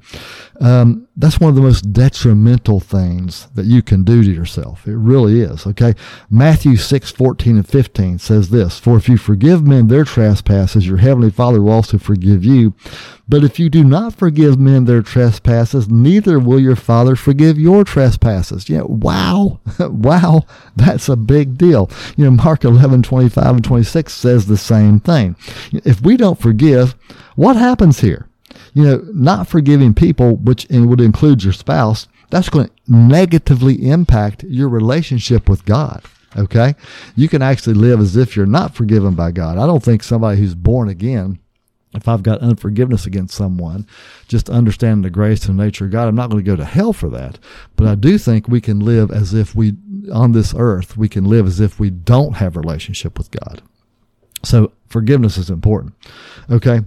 Um, 0.59 1.07
that's 1.15 1.39
one 1.39 1.49
of 1.49 1.55
the 1.55 1.61
most 1.61 1.93
detrimental 1.93 2.79
things 2.79 3.47
that 3.53 3.65
you 3.65 3.81
can 3.81 4.03
do 4.03 4.23
to 4.23 4.31
yourself. 4.31 4.87
It 4.87 4.95
really 4.95 5.41
is. 5.41 5.67
Okay. 5.67 5.93
Matthew 6.29 6.77
6, 6.77 7.11
14 7.11 7.57
and 7.57 7.67
15 7.67 8.19
says 8.19 8.49
this, 8.49 8.79
For 8.79 8.97
if 8.97 9.07
you 9.07 9.17
forgive 9.17 9.65
men 9.65 9.87
their 9.87 10.03
trespasses, 10.03 10.87
your 10.87 10.97
heavenly 10.97 11.29
Father 11.29 11.61
will 11.61 11.73
also 11.73 11.97
forgive 11.97 12.43
you. 12.43 12.73
But 13.29 13.43
if 13.43 13.59
you 13.59 13.69
do 13.69 13.83
not 14.01 14.13
forgive 14.13 14.59
men 14.59 14.85
their 14.85 15.01
trespasses, 15.01 15.89
neither 15.89 16.39
will 16.39 16.59
your 16.59 16.75
Father 16.75 17.15
forgive 17.15 17.57
your 17.57 17.83
trespasses. 17.83 18.69
Yeah, 18.69 18.83
wow. 18.83 19.59
wow. 19.79 20.43
That's 20.75 21.09
a 21.09 21.15
big 21.15 21.57
deal. 21.57 21.89
You 22.15 22.25
know, 22.25 22.31
Mark 22.31 22.63
11, 22.63 23.03
25 23.03 23.55
and 23.55 23.63
26 23.63 24.13
says 24.13 24.45
the 24.45 24.57
same 24.57 24.99
thing. 24.99 25.35
If 25.71 26.01
we 26.01 26.15
don't 26.15 26.39
forgive, 26.39 26.95
what 27.35 27.55
happens 27.55 27.99
here? 27.99 28.27
You 28.73 28.83
know, 28.83 29.01
not 29.13 29.47
forgiving 29.47 29.93
people, 29.93 30.35
which 30.35 30.67
would 30.69 31.01
include 31.01 31.43
your 31.43 31.53
spouse, 31.53 32.07
that's 32.29 32.49
going 32.49 32.67
to 32.67 32.73
negatively 32.87 33.89
impact 33.89 34.43
your 34.43 34.69
relationship 34.69 35.49
with 35.49 35.65
God. 35.65 36.03
Okay? 36.37 36.75
You 37.15 37.29
can 37.29 37.41
actually 37.41 37.73
live 37.73 37.99
as 37.99 38.15
if 38.15 38.35
you're 38.35 38.45
not 38.45 38.75
forgiven 38.75 39.15
by 39.15 39.31
God. 39.31 39.57
I 39.57 39.65
don't 39.65 39.83
think 39.83 40.03
somebody 40.03 40.39
who's 40.39 40.55
born 40.55 40.87
again 40.87 41.39
if 41.97 42.07
I've 42.07 42.23
got 42.23 42.39
unforgiveness 42.39 43.05
against 43.05 43.35
someone, 43.35 43.85
just 44.27 44.49
understanding 44.49 45.01
the 45.01 45.09
grace 45.09 45.45
and 45.45 45.57
nature 45.57 45.85
of 45.85 45.91
God, 45.91 46.07
I'm 46.07 46.15
not 46.15 46.29
going 46.29 46.43
to 46.43 46.49
go 46.49 46.55
to 46.55 46.65
hell 46.65 46.93
for 46.93 47.09
that. 47.09 47.39
But 47.75 47.87
I 47.87 47.95
do 47.95 48.17
think 48.17 48.47
we 48.47 48.61
can 48.61 48.79
live 48.79 49.11
as 49.11 49.33
if 49.33 49.53
we, 49.53 49.73
on 50.13 50.31
this 50.31 50.53
earth, 50.57 50.95
we 50.95 51.09
can 51.09 51.25
live 51.25 51.45
as 51.45 51.59
if 51.59 51.79
we 51.79 51.89
don't 51.89 52.37
have 52.37 52.55
relationship 52.55 53.17
with 53.17 53.31
God. 53.31 53.61
So 54.43 54.71
forgiveness 54.87 55.37
is 55.37 55.49
important. 55.49 55.93
Okay 56.49 56.81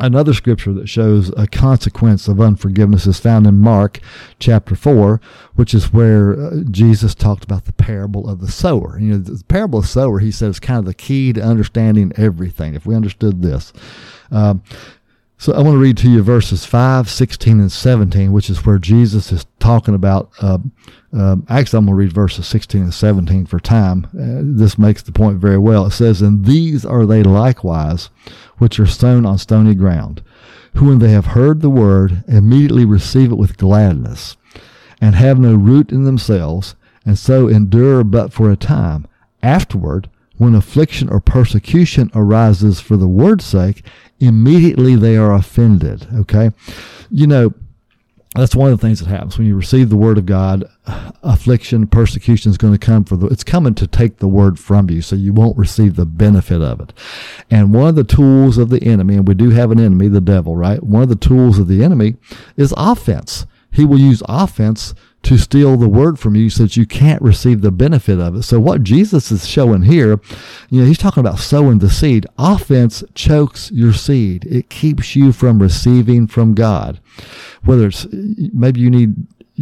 another 0.00 0.34
scripture 0.34 0.72
that 0.74 0.88
shows 0.88 1.30
a 1.36 1.46
consequence 1.46 2.28
of 2.28 2.40
unforgiveness 2.40 3.06
is 3.06 3.18
found 3.18 3.46
in 3.46 3.56
Mark 3.56 4.00
chapter 4.38 4.74
4, 4.74 5.20
which 5.54 5.72
is 5.74 5.92
where 5.92 6.38
uh, 6.38 6.56
Jesus 6.70 7.14
talked 7.14 7.44
about 7.44 7.64
the 7.64 7.72
parable 7.72 8.28
of 8.28 8.40
the 8.40 8.50
sower. 8.50 8.98
You 8.98 9.12
know, 9.12 9.18
the 9.18 9.42
parable 9.44 9.78
of 9.78 9.86
the 9.86 9.90
sower, 9.90 10.18
he 10.18 10.30
says, 10.30 10.56
is 10.56 10.60
kind 10.60 10.78
of 10.78 10.84
the 10.84 10.94
key 10.94 11.32
to 11.32 11.42
understanding 11.42 12.12
everything. 12.16 12.74
If 12.74 12.86
we 12.86 12.94
understood 12.94 13.42
this, 13.42 13.72
um, 14.30 14.62
So 15.38 15.52
I 15.52 15.58
want 15.58 15.74
to 15.74 15.78
read 15.78 15.98
to 15.98 16.10
you 16.10 16.22
verses 16.22 16.64
5, 16.64 17.10
16, 17.10 17.60
and 17.60 17.70
17, 17.70 18.32
which 18.32 18.48
is 18.48 18.64
where 18.64 18.78
Jesus 18.78 19.30
is 19.30 19.44
talking 19.58 19.94
about. 19.94 20.30
Uh, 20.40 20.58
uh, 21.16 21.36
actually, 21.50 21.78
I'm 21.78 21.84
going 21.84 21.94
to 21.94 22.04
read 22.04 22.12
verses 22.12 22.46
16 22.46 22.82
and 22.82 22.94
17 22.94 23.44
for 23.44 23.60
time. 23.60 24.06
Uh, 24.18 24.40
this 24.42 24.78
makes 24.78 25.02
the 25.02 25.12
point 25.12 25.38
very 25.38 25.58
well. 25.58 25.86
It 25.86 25.90
says, 25.90 26.22
And 26.22 26.46
these 26.46 26.86
are 26.86 27.04
they 27.04 27.22
likewise, 27.22 28.08
which 28.56 28.80
are 28.80 28.86
sown 28.86 29.26
on 29.26 29.36
stony 29.36 29.74
ground, 29.74 30.22
who 30.76 30.86
when 30.86 31.00
they 31.00 31.10
have 31.10 31.26
heard 31.26 31.60
the 31.60 31.70
word, 31.70 32.24
immediately 32.26 32.86
receive 32.86 33.30
it 33.30 33.36
with 33.36 33.58
gladness, 33.58 34.38
and 35.02 35.14
have 35.14 35.38
no 35.38 35.54
root 35.54 35.92
in 35.92 36.04
themselves, 36.04 36.76
and 37.04 37.18
so 37.18 37.46
endure 37.46 38.02
but 38.04 38.32
for 38.32 38.50
a 38.50 38.56
time. 38.56 39.06
Afterward, 39.42 40.08
when 40.38 40.54
affliction 40.54 41.08
or 41.08 41.20
persecution 41.20 42.10
arises 42.14 42.80
for 42.80 42.96
the 42.96 43.08
word's 43.08 43.44
sake, 43.44 43.82
immediately 44.20 44.96
they 44.96 45.16
are 45.16 45.34
offended. 45.34 46.06
Okay. 46.14 46.50
You 47.10 47.26
know, 47.26 47.54
that's 48.34 48.54
one 48.54 48.70
of 48.70 48.78
the 48.78 48.86
things 48.86 49.00
that 49.00 49.08
happens 49.08 49.38
when 49.38 49.46
you 49.46 49.56
receive 49.56 49.88
the 49.88 49.96
word 49.96 50.18
of 50.18 50.26
God. 50.26 50.64
Affliction, 51.22 51.86
persecution 51.86 52.50
is 52.50 52.58
going 52.58 52.74
to 52.74 52.78
come 52.78 53.04
for 53.04 53.16
the, 53.16 53.28
it's 53.28 53.44
coming 53.44 53.74
to 53.76 53.86
take 53.86 54.18
the 54.18 54.28
word 54.28 54.58
from 54.58 54.90
you, 54.90 55.00
so 55.00 55.16
you 55.16 55.32
won't 55.32 55.56
receive 55.56 55.96
the 55.96 56.04
benefit 56.04 56.60
of 56.60 56.80
it. 56.80 56.92
And 57.50 57.72
one 57.72 57.88
of 57.88 57.94
the 57.94 58.04
tools 58.04 58.58
of 58.58 58.68
the 58.68 58.82
enemy, 58.82 59.16
and 59.16 59.26
we 59.26 59.34
do 59.34 59.50
have 59.50 59.70
an 59.70 59.80
enemy, 59.80 60.08
the 60.08 60.20
devil, 60.20 60.54
right? 60.54 60.82
One 60.82 61.02
of 61.02 61.08
the 61.08 61.16
tools 61.16 61.58
of 61.58 61.66
the 61.66 61.82
enemy 61.82 62.16
is 62.56 62.74
offense. 62.76 63.46
He 63.76 63.84
will 63.84 64.00
use 64.00 64.22
offense 64.26 64.94
to 65.24 65.36
steal 65.36 65.76
the 65.76 65.88
word 65.88 66.18
from 66.18 66.34
you 66.34 66.48
so 66.48 66.62
that 66.62 66.76
you 66.78 66.86
can't 66.86 67.20
receive 67.20 67.60
the 67.60 67.70
benefit 67.70 68.18
of 68.18 68.36
it. 68.36 68.42
So 68.42 68.58
what 68.58 68.82
Jesus 68.82 69.30
is 69.30 69.46
showing 69.46 69.82
here, 69.82 70.18
you 70.70 70.80
know, 70.80 70.86
he's 70.86 70.96
talking 70.96 71.20
about 71.20 71.40
sowing 71.40 71.80
the 71.80 71.90
seed. 71.90 72.26
Offense 72.38 73.04
chokes 73.14 73.70
your 73.70 73.92
seed. 73.92 74.46
It 74.46 74.70
keeps 74.70 75.14
you 75.14 75.32
from 75.32 75.60
receiving 75.60 76.26
from 76.26 76.54
God. 76.54 77.00
Whether 77.64 77.88
it's 77.88 78.06
maybe 78.10 78.80
you 78.80 78.88
need 78.88 79.14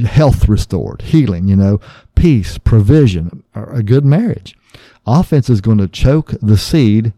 health 0.06 0.48
restored, 0.48 1.02
healing, 1.02 1.48
you 1.48 1.56
know, 1.56 1.80
peace, 2.14 2.56
provision, 2.58 3.42
or 3.54 3.72
a 3.72 3.82
good 3.82 4.04
marriage. 4.04 4.56
Offense 5.06 5.50
is 5.50 5.60
going 5.60 5.78
to 5.78 5.88
choke 5.88 6.34
the 6.40 6.56
seed 6.56 7.12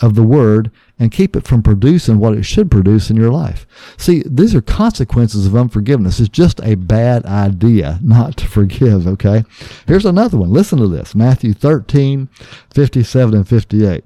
of 0.00 0.14
the 0.14 0.22
word 0.22 0.70
and 0.98 1.12
keep 1.12 1.36
it 1.36 1.46
from 1.46 1.62
producing 1.62 2.18
what 2.18 2.34
it 2.34 2.44
should 2.44 2.70
produce 2.70 3.10
in 3.10 3.16
your 3.16 3.30
life. 3.30 3.66
See, 3.96 4.22
these 4.26 4.54
are 4.54 4.60
consequences 4.60 5.46
of 5.46 5.56
unforgiveness. 5.56 6.20
It's 6.20 6.28
just 6.28 6.60
a 6.62 6.74
bad 6.74 7.24
idea 7.26 7.98
not 8.02 8.36
to 8.38 8.46
forgive, 8.46 9.06
okay? 9.06 9.44
Here's 9.86 10.06
another 10.06 10.36
one. 10.38 10.50
Listen 10.50 10.78
to 10.78 10.88
this. 10.88 11.14
Matthew 11.14 11.52
13, 11.52 12.28
57 12.72 13.34
and 13.34 13.48
58. 13.48 14.04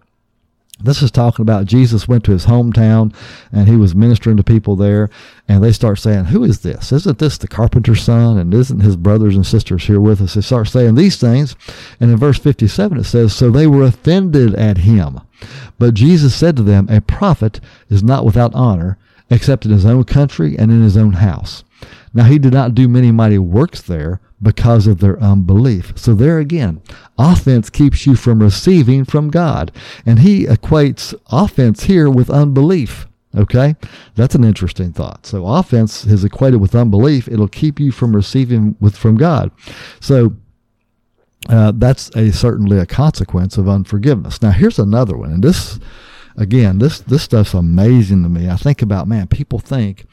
This 0.80 1.02
is 1.02 1.10
talking 1.10 1.42
about 1.42 1.66
Jesus 1.66 2.06
went 2.06 2.22
to 2.24 2.32
his 2.32 2.46
hometown 2.46 3.12
and 3.50 3.68
he 3.68 3.74
was 3.74 3.96
ministering 3.96 4.36
to 4.36 4.44
people 4.44 4.76
there 4.76 5.10
and 5.48 5.62
they 5.62 5.72
start 5.72 5.98
saying, 5.98 6.26
who 6.26 6.44
is 6.44 6.60
this? 6.60 6.92
Isn't 6.92 7.18
this 7.18 7.36
the 7.36 7.48
carpenter's 7.48 8.02
son? 8.02 8.38
And 8.38 8.54
isn't 8.54 8.80
his 8.80 8.96
brothers 8.96 9.34
and 9.34 9.44
sisters 9.44 9.86
here 9.86 10.00
with 10.00 10.20
us? 10.20 10.34
They 10.34 10.40
start 10.40 10.68
saying 10.68 10.94
these 10.94 11.16
things. 11.16 11.56
And 11.98 12.10
in 12.10 12.16
verse 12.16 12.38
57 12.38 12.98
it 12.98 13.04
says, 13.04 13.34
so 13.34 13.50
they 13.50 13.66
were 13.66 13.82
offended 13.82 14.54
at 14.54 14.78
him. 14.78 15.20
But 15.80 15.94
Jesus 15.94 16.34
said 16.34 16.56
to 16.56 16.62
them, 16.62 16.88
a 16.88 17.00
prophet 17.00 17.60
is 17.88 18.04
not 18.04 18.24
without 18.24 18.54
honor 18.54 18.98
except 19.30 19.64
in 19.64 19.72
his 19.72 19.84
own 19.84 20.04
country 20.04 20.56
and 20.56 20.70
in 20.70 20.82
his 20.82 20.96
own 20.96 21.14
house. 21.14 21.64
Now 22.14 22.24
he 22.24 22.38
did 22.38 22.52
not 22.52 22.74
do 22.74 22.88
many 22.88 23.12
mighty 23.12 23.38
works 23.38 23.80
there 23.82 24.20
because 24.40 24.86
of 24.86 24.98
their 24.98 25.20
unbelief. 25.20 25.92
So 25.96 26.14
there 26.14 26.38
again, 26.38 26.80
offense 27.18 27.70
keeps 27.70 28.06
you 28.06 28.14
from 28.14 28.40
receiving 28.42 29.04
from 29.04 29.30
God. 29.30 29.72
And 30.06 30.20
he 30.20 30.46
equates 30.46 31.14
offense 31.30 31.84
here 31.84 32.08
with 32.08 32.30
unbelief. 32.30 33.06
Okay? 33.36 33.76
That's 34.14 34.34
an 34.34 34.44
interesting 34.44 34.92
thought. 34.92 35.26
So 35.26 35.46
offense 35.46 36.04
is 36.04 36.24
equated 36.24 36.60
with 36.60 36.74
unbelief. 36.74 37.28
It'll 37.28 37.48
keep 37.48 37.78
you 37.78 37.92
from 37.92 38.14
receiving 38.14 38.76
with 38.80 38.96
from 38.96 39.16
God. 39.16 39.50
So 40.00 40.36
uh, 41.48 41.72
that's 41.74 42.10
a 42.16 42.32
certainly 42.32 42.78
a 42.78 42.86
consequence 42.86 43.58
of 43.58 43.68
unforgiveness. 43.68 44.42
Now 44.42 44.50
here's 44.50 44.78
another 44.78 45.16
one, 45.16 45.30
and 45.30 45.44
this 45.44 45.78
again, 46.36 46.78
this 46.78 47.00
this 47.00 47.22
stuff's 47.22 47.54
amazing 47.54 48.22
to 48.22 48.28
me. 48.28 48.50
I 48.50 48.56
think 48.56 48.82
about 48.82 49.08
man, 49.08 49.28
people 49.28 49.58
think 49.58 50.06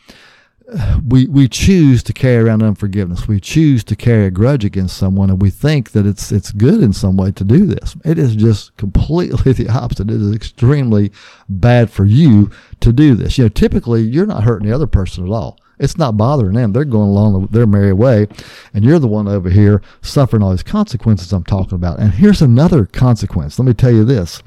we 1.07 1.27
we 1.27 1.47
choose 1.47 2.01
to 2.03 2.13
carry 2.13 2.43
around 2.43 2.63
unforgiveness. 2.63 3.27
We 3.27 3.39
choose 3.39 3.83
to 3.83 3.95
carry 3.95 4.25
a 4.25 4.31
grudge 4.31 4.65
against 4.65 4.97
someone, 4.97 5.29
and 5.29 5.41
we 5.41 5.49
think 5.49 5.91
that 5.91 6.05
it's 6.05 6.31
it's 6.31 6.51
good 6.51 6.81
in 6.81 6.91
some 6.93 7.17
way 7.17 7.31
to 7.33 7.43
do 7.43 7.65
this. 7.65 7.95
It 8.03 8.17
is 8.17 8.35
just 8.35 8.75
completely 8.77 9.53
the 9.53 9.69
opposite. 9.69 10.09
It 10.09 10.21
is 10.21 10.33
extremely 10.33 11.11
bad 11.47 11.91
for 11.91 12.05
you 12.05 12.49
to 12.79 12.91
do 12.91 13.15
this. 13.15 13.37
You 13.37 13.45
know, 13.45 13.49
typically 13.49 14.01
you're 14.01 14.25
not 14.25 14.43
hurting 14.43 14.67
the 14.67 14.73
other 14.73 14.87
person 14.87 15.25
at 15.25 15.31
all. 15.31 15.59
It's 15.77 15.97
not 15.97 16.17
bothering 16.17 16.55
them. 16.55 16.71
They're 16.71 16.85
going 16.85 17.09
along 17.09 17.47
their 17.47 17.67
merry 17.67 17.93
way, 17.93 18.27
and 18.73 18.83
you're 18.83 18.99
the 18.99 19.07
one 19.07 19.27
over 19.27 19.49
here 19.49 19.81
suffering 20.01 20.41
all 20.41 20.51
these 20.51 20.63
consequences 20.63 21.31
I'm 21.31 21.43
talking 21.43 21.75
about. 21.75 21.99
And 21.99 22.11
here's 22.11 22.41
another 22.41 22.85
consequence. 22.85 23.59
Let 23.59 23.65
me 23.65 23.73
tell 23.73 23.91
you 23.91 24.03
this: 24.03 24.41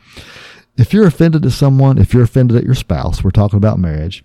if 0.77 0.93
you're 0.93 1.07
offended 1.07 1.47
at 1.47 1.53
someone, 1.53 1.99
if 1.99 2.13
you're 2.13 2.25
offended 2.25 2.57
at 2.57 2.65
your 2.65 2.75
spouse, 2.75 3.23
we're 3.23 3.31
talking 3.31 3.59
about 3.59 3.79
marriage 3.79 4.25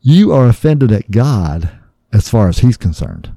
you 0.00 0.32
are 0.32 0.46
offended 0.46 0.92
at 0.92 1.10
God 1.10 1.70
as 2.12 2.28
far 2.28 2.48
as 2.48 2.58
he's 2.58 2.76
concerned. 2.76 3.32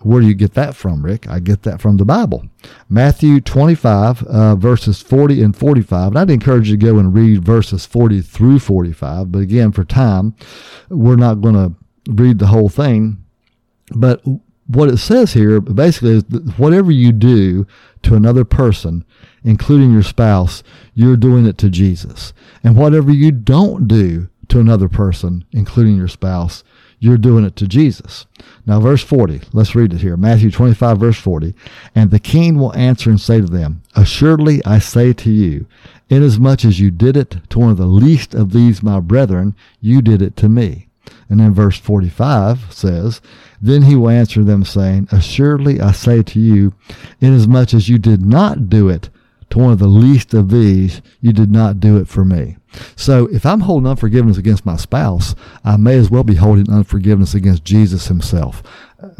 Where 0.00 0.20
do 0.20 0.28
you 0.28 0.34
get 0.34 0.54
that 0.54 0.76
from, 0.76 1.04
Rick? 1.04 1.26
I 1.28 1.40
get 1.40 1.62
that 1.62 1.80
from 1.80 1.96
the 1.96 2.04
Bible. 2.04 2.46
Matthew 2.88 3.40
25, 3.40 4.22
uh, 4.24 4.54
verses 4.54 5.00
40 5.00 5.42
and 5.42 5.56
45. 5.56 6.08
And 6.08 6.18
I'd 6.18 6.30
encourage 6.30 6.68
you 6.68 6.76
to 6.76 6.86
go 6.86 6.98
and 6.98 7.14
read 7.14 7.44
verses 7.44 7.86
40 7.86 8.20
through 8.20 8.58
45. 8.58 9.32
But 9.32 9.40
again, 9.40 9.72
for 9.72 9.84
time, 9.84 10.34
we're 10.90 11.16
not 11.16 11.40
going 11.40 11.54
to 11.54 11.74
read 12.08 12.38
the 12.38 12.48
whole 12.48 12.68
thing. 12.68 13.24
But 13.94 14.22
what 14.66 14.90
it 14.90 14.98
says 14.98 15.32
here 15.32 15.60
basically 15.60 16.16
is 16.16 16.24
that 16.24 16.58
whatever 16.58 16.90
you 16.90 17.10
do 17.12 17.66
to 18.02 18.14
another 18.14 18.44
person, 18.44 19.04
including 19.44 19.92
your 19.92 20.02
spouse, 20.02 20.62
you're 20.94 21.16
doing 21.16 21.46
it 21.46 21.56
to 21.58 21.70
Jesus. 21.70 22.32
And 22.62 22.76
whatever 22.76 23.10
you 23.10 23.32
don't 23.32 23.88
do 23.88 24.28
to 24.48 24.60
another 24.60 24.88
person, 24.88 25.44
including 25.52 25.96
your 25.96 26.08
spouse, 26.08 26.64
you're 26.98 27.18
doing 27.18 27.44
it 27.44 27.56
to 27.56 27.68
Jesus. 27.68 28.26
Now, 28.64 28.80
verse 28.80 29.02
40, 29.02 29.42
let's 29.52 29.74
read 29.74 29.92
it 29.92 30.00
here. 30.00 30.16
Matthew 30.16 30.50
25, 30.50 30.98
verse 30.98 31.18
40. 31.18 31.54
And 31.94 32.10
the 32.10 32.18
king 32.18 32.58
will 32.58 32.74
answer 32.74 33.10
and 33.10 33.20
say 33.20 33.40
to 33.40 33.46
them, 33.46 33.82
Assuredly 33.94 34.64
I 34.64 34.78
say 34.78 35.12
to 35.12 35.30
you, 35.30 35.66
inasmuch 36.08 36.64
as 36.64 36.80
you 36.80 36.90
did 36.90 37.16
it 37.16 37.36
to 37.50 37.58
one 37.58 37.70
of 37.70 37.76
the 37.76 37.86
least 37.86 38.34
of 38.34 38.52
these 38.52 38.82
my 38.82 39.00
brethren, 39.00 39.54
you 39.80 40.00
did 40.00 40.22
it 40.22 40.36
to 40.36 40.48
me. 40.48 40.88
And 41.28 41.40
then 41.40 41.52
verse 41.52 41.78
45 41.78 42.72
says, 42.72 43.20
Then 43.60 43.82
he 43.82 43.94
will 43.94 44.08
answer 44.08 44.42
them, 44.42 44.64
saying, 44.64 45.08
Assuredly 45.12 45.80
I 45.80 45.92
say 45.92 46.22
to 46.22 46.40
you, 46.40 46.72
inasmuch 47.20 47.74
as 47.74 47.88
you 47.88 47.98
did 47.98 48.24
not 48.24 48.68
do 48.68 48.88
it 48.88 49.10
to 49.50 49.58
one 49.58 49.72
of 49.72 49.78
the 49.78 49.86
least 49.86 50.34
of 50.34 50.50
these, 50.50 51.00
you 51.20 51.32
did 51.32 51.50
not 51.50 51.80
do 51.80 51.96
it 51.96 52.08
for 52.08 52.24
me. 52.24 52.56
So 52.94 53.26
if 53.32 53.46
I'm 53.46 53.60
holding 53.60 53.88
unforgiveness 53.88 54.36
against 54.36 54.66
my 54.66 54.76
spouse, 54.76 55.34
I 55.64 55.76
may 55.76 55.96
as 55.96 56.10
well 56.10 56.24
be 56.24 56.34
holding 56.34 56.70
unforgiveness 56.70 57.34
against 57.34 57.64
Jesus 57.64 58.08
himself. 58.08 58.62
Uh, 59.02 59.10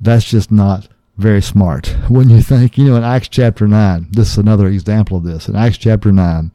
that's 0.00 0.24
just 0.24 0.50
not 0.50 0.88
very 1.16 1.42
smart. 1.42 1.94
When 2.08 2.30
you 2.30 2.40
think, 2.40 2.78
you 2.78 2.84
know, 2.84 2.96
in 2.96 3.04
Acts 3.04 3.28
chapter 3.28 3.68
9, 3.68 4.08
this 4.12 4.32
is 4.32 4.38
another 4.38 4.68
example 4.68 5.18
of 5.18 5.24
this. 5.24 5.48
In 5.48 5.56
Acts 5.56 5.76
chapter 5.76 6.12
9, 6.12 6.52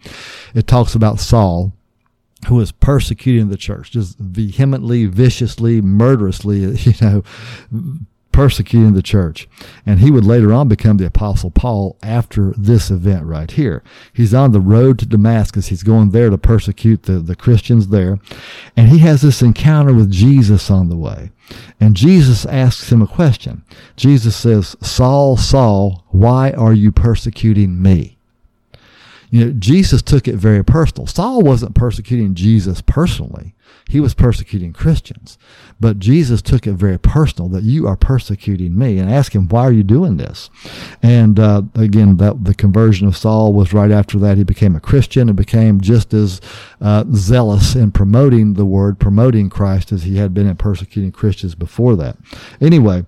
it 0.55 0.65
talks 0.65 0.95
about 0.95 1.19
Saul, 1.19 1.73
who 2.47 2.55
was 2.55 2.71
persecuting 2.71 3.49
the 3.49 3.57
church, 3.57 3.91
just 3.91 4.17
vehemently, 4.17 5.05
viciously, 5.05 5.81
murderously, 5.81 6.59
you 6.77 6.93
know, 7.01 7.23
persecuting 8.33 8.93
the 8.93 9.01
church. 9.01 9.47
And 9.85 9.99
he 9.99 10.11
would 10.11 10.25
later 10.25 10.51
on 10.51 10.67
become 10.67 10.97
the 10.97 11.05
apostle 11.05 11.51
Paul 11.51 11.97
after 12.03 12.53
this 12.57 12.91
event 12.91 13.25
right 13.25 13.49
here. 13.49 13.81
He's 14.11 14.33
on 14.33 14.51
the 14.51 14.59
road 14.59 14.99
to 14.99 15.05
Damascus. 15.05 15.67
He's 15.67 15.83
going 15.83 16.09
there 16.09 16.29
to 16.29 16.37
persecute 16.37 17.03
the, 17.03 17.19
the 17.19 17.35
Christians 17.35 17.87
there. 17.87 18.19
And 18.75 18.89
he 18.89 18.97
has 18.99 19.21
this 19.21 19.41
encounter 19.41 19.93
with 19.93 20.11
Jesus 20.11 20.69
on 20.69 20.89
the 20.89 20.97
way. 20.97 21.31
And 21.79 21.95
Jesus 21.95 22.45
asks 22.45 22.91
him 22.91 23.01
a 23.01 23.07
question. 23.07 23.63
Jesus 23.95 24.35
says, 24.35 24.75
Saul, 24.81 25.37
Saul, 25.37 26.03
why 26.09 26.51
are 26.51 26.73
you 26.73 26.91
persecuting 26.91 27.81
me? 27.81 28.17
You 29.33 29.45
know, 29.45 29.51
Jesus 29.57 30.03
took 30.03 30.27
it 30.27 30.35
very 30.35 30.63
personal. 30.63 31.07
Saul 31.07 31.41
wasn't 31.41 31.73
persecuting 31.73 32.35
Jesus 32.35 32.81
personally. 32.81 33.55
He 33.89 33.99
was 33.99 34.13
persecuting 34.13 34.73
Christians. 34.73 35.39
But 35.79 35.97
Jesus 35.97 36.39
took 36.39 36.67
it 36.67 36.73
very 36.73 36.99
personal 36.99 37.49
that 37.49 37.63
you 37.63 37.87
are 37.87 37.95
persecuting 37.95 38.77
me 38.77 38.99
and 38.99 39.11
asked 39.11 39.33
him, 39.33 39.47
why 39.47 39.63
are 39.63 39.71
you 39.71 39.81
doing 39.81 40.17
this? 40.17 40.51
And 41.01 41.39
uh, 41.39 41.63
again, 41.73 42.17
that 42.17 42.43
the 42.43 42.53
conversion 42.53 43.07
of 43.07 43.17
Saul 43.17 43.53
was 43.53 43.73
right 43.73 43.89
after 43.89 44.19
that. 44.19 44.37
He 44.37 44.43
became 44.43 44.75
a 44.75 44.79
Christian 44.79 45.29
and 45.29 45.35
became 45.35 45.81
just 45.81 46.13
as 46.13 46.39
uh, 46.79 47.03
zealous 47.15 47.73
in 47.73 47.91
promoting 47.91 48.53
the 48.53 48.65
word, 48.65 48.99
promoting 48.99 49.49
Christ 49.49 49.91
as 49.91 50.03
he 50.03 50.17
had 50.17 50.35
been 50.35 50.45
in 50.45 50.57
persecuting 50.57 51.11
Christians 51.11 51.55
before 51.55 51.95
that. 51.95 52.17
Anyway, 52.61 53.03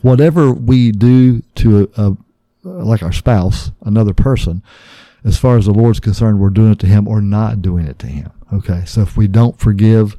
whatever 0.00 0.50
we 0.50 0.92
do 0.92 1.42
to 1.56 1.90
a, 1.98 2.02
a 2.02 2.16
like 2.64 3.02
our 3.02 3.12
spouse, 3.12 3.70
another 3.82 4.14
person, 4.14 4.62
as 5.26 5.36
far 5.36 5.58
as 5.58 5.66
the 5.66 5.72
Lord's 5.72 6.00
concerned, 6.00 6.40
we're 6.40 6.50
doing 6.50 6.72
it 6.72 6.78
to 6.78 6.86
him 6.86 7.06
or 7.06 7.20
not 7.20 7.60
doing 7.60 7.86
it 7.86 7.98
to 7.98 8.06
him. 8.06 8.30
Okay. 8.52 8.84
So 8.86 9.02
if 9.02 9.16
we 9.16 9.26
don't 9.26 9.58
forgive, 9.58 10.16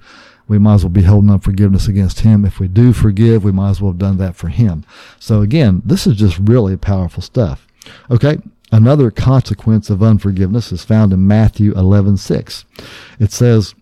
we 0.47 0.59
might 0.59 0.75
as 0.75 0.83
well 0.83 0.89
be 0.89 1.03
holding 1.03 1.31
unforgiveness 1.31 1.87
against 1.87 2.19
him. 2.19 2.45
If 2.45 2.59
we 2.59 2.67
do 2.67 2.93
forgive, 2.93 3.43
we 3.43 3.51
might 3.51 3.71
as 3.71 3.81
well 3.81 3.91
have 3.91 3.99
done 3.99 4.17
that 4.17 4.35
for 4.35 4.49
him. 4.49 4.83
So 5.19 5.41
again, 5.41 5.81
this 5.85 6.05
is 6.05 6.17
just 6.17 6.37
really 6.39 6.77
powerful 6.77 7.23
stuff. 7.23 7.65
Okay. 8.11 8.37
Another 8.69 9.09
consequence 9.11 9.89
of 9.89 10.03
unforgiveness 10.03 10.73
is 10.73 10.83
found 10.83 11.13
in 11.13 11.25
Matthew 11.25 11.73
11:6. 11.73 12.65
It 13.17 13.31
says, 13.31 13.73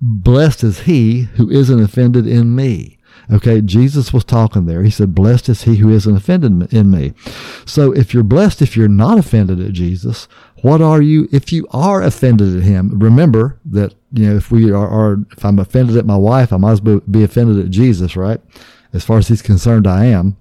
"Blessed 0.00 0.62
is 0.62 0.80
he 0.80 1.22
who 1.34 1.50
isn't 1.50 1.80
offended 1.80 2.24
in 2.24 2.54
me." 2.54 2.97
Okay, 3.30 3.60
Jesus 3.60 4.12
was 4.12 4.24
talking 4.24 4.64
there. 4.64 4.82
He 4.82 4.90
said, 4.90 5.14
Blessed 5.14 5.50
is 5.50 5.62
he 5.62 5.76
who 5.76 5.90
isn't 5.90 6.16
offended 6.16 6.72
in 6.72 6.90
me. 6.90 7.12
So 7.66 7.92
if 7.92 8.14
you're 8.14 8.22
blessed 8.22 8.62
if 8.62 8.76
you're 8.76 8.88
not 8.88 9.18
offended 9.18 9.60
at 9.60 9.72
Jesus, 9.72 10.28
what 10.62 10.80
are 10.80 11.02
you 11.02 11.28
if 11.30 11.52
you 11.52 11.66
are 11.70 12.02
offended 12.02 12.56
at 12.56 12.62
him? 12.62 12.98
Remember 12.98 13.58
that, 13.66 13.94
you 14.12 14.28
know, 14.28 14.36
if 14.36 14.50
we 14.50 14.72
are, 14.72 14.88
are 14.88 15.18
if 15.36 15.44
I'm 15.44 15.58
offended 15.58 15.96
at 15.96 16.06
my 16.06 16.16
wife, 16.16 16.52
I 16.52 16.56
might 16.56 16.72
as 16.72 16.82
well 16.82 17.00
be 17.00 17.22
offended 17.22 17.62
at 17.64 17.70
Jesus, 17.70 18.16
right? 18.16 18.40
As 18.94 19.04
far 19.04 19.18
as 19.18 19.28
he's 19.28 19.42
concerned, 19.42 19.86
I 19.86 20.06
am. 20.06 20.36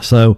So 0.00 0.36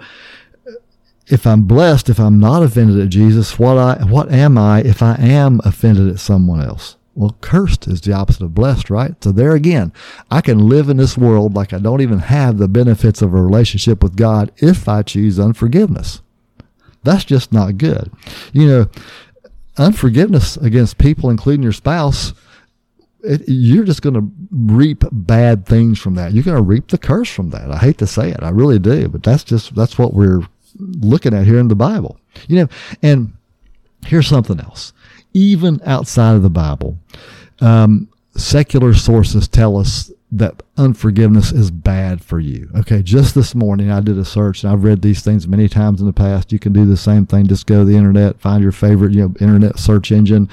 if 1.26 1.46
I'm 1.46 1.64
blessed, 1.64 2.08
if 2.08 2.18
I'm 2.18 2.38
not 2.38 2.62
offended 2.62 2.98
at 3.00 3.10
Jesus, 3.10 3.58
what 3.58 3.76
I, 3.76 4.04
what 4.04 4.30
am 4.30 4.56
I 4.56 4.80
if 4.80 5.02
I 5.02 5.16
am 5.16 5.60
offended 5.64 6.08
at 6.08 6.20
someone 6.20 6.62
else? 6.62 6.95
Well, 7.16 7.34
cursed 7.40 7.88
is 7.88 8.02
the 8.02 8.12
opposite 8.12 8.44
of 8.44 8.54
blessed, 8.54 8.90
right? 8.90 9.14
So 9.24 9.32
there 9.32 9.52
again, 9.52 9.90
I 10.30 10.42
can 10.42 10.68
live 10.68 10.90
in 10.90 10.98
this 10.98 11.16
world 11.16 11.54
like 11.54 11.72
I 11.72 11.78
don't 11.78 12.02
even 12.02 12.18
have 12.18 12.58
the 12.58 12.68
benefits 12.68 13.22
of 13.22 13.32
a 13.32 13.40
relationship 13.40 14.02
with 14.02 14.16
God 14.16 14.52
if 14.58 14.86
I 14.86 15.02
choose 15.02 15.40
unforgiveness. 15.40 16.20
That's 17.04 17.24
just 17.24 17.52
not 17.54 17.78
good. 17.78 18.12
You 18.52 18.66
know, 18.66 18.90
unforgiveness 19.78 20.58
against 20.58 20.98
people, 20.98 21.30
including 21.30 21.62
your 21.62 21.72
spouse, 21.72 22.34
it, 23.22 23.42
you're 23.46 23.84
just 23.84 24.02
going 24.02 24.14
to 24.14 24.30
reap 24.50 25.04
bad 25.10 25.64
things 25.64 25.98
from 25.98 26.16
that. 26.16 26.34
You're 26.34 26.44
going 26.44 26.58
to 26.58 26.62
reap 26.62 26.88
the 26.88 26.98
curse 26.98 27.30
from 27.30 27.48
that. 27.50 27.70
I 27.70 27.78
hate 27.78 27.96
to 27.98 28.06
say 28.06 28.30
it. 28.30 28.42
I 28.42 28.50
really 28.50 28.78
do, 28.78 29.08
but 29.08 29.22
that's 29.22 29.42
just, 29.42 29.74
that's 29.74 29.96
what 29.96 30.12
we're 30.12 30.46
looking 30.78 31.32
at 31.32 31.46
here 31.46 31.58
in 31.58 31.68
the 31.68 31.74
Bible. 31.74 32.20
You 32.46 32.56
know, 32.56 32.68
and 33.02 33.32
here's 34.04 34.28
something 34.28 34.60
else 34.60 34.92
even 35.36 35.82
outside 35.84 36.34
of 36.34 36.42
the 36.42 36.48
Bible, 36.48 36.96
um, 37.60 38.08
secular 38.34 38.94
sources 38.94 39.46
tell 39.46 39.76
us 39.76 40.10
that 40.32 40.62
unforgiveness 40.78 41.52
is 41.52 41.70
bad 41.70 42.24
for 42.24 42.40
you. 42.40 42.70
Okay, 42.74 43.02
just 43.02 43.34
this 43.34 43.54
morning 43.54 43.90
I 43.90 44.00
did 44.00 44.16
a 44.16 44.24
search 44.24 44.64
and 44.64 44.72
I've 44.72 44.82
read 44.82 45.02
these 45.02 45.22
things 45.22 45.46
many 45.46 45.68
times 45.68 46.00
in 46.00 46.06
the 46.06 46.12
past. 46.14 46.52
You 46.52 46.58
can 46.58 46.72
do 46.72 46.86
the 46.86 46.96
same 46.96 47.26
thing. 47.26 47.46
Just 47.48 47.66
go 47.66 47.80
to 47.80 47.84
the 47.84 47.96
internet, 47.96 48.40
find 48.40 48.62
your 48.62 48.72
favorite, 48.72 49.12
you 49.12 49.20
know, 49.20 49.34
internet 49.38 49.78
search 49.78 50.10
engine 50.10 50.48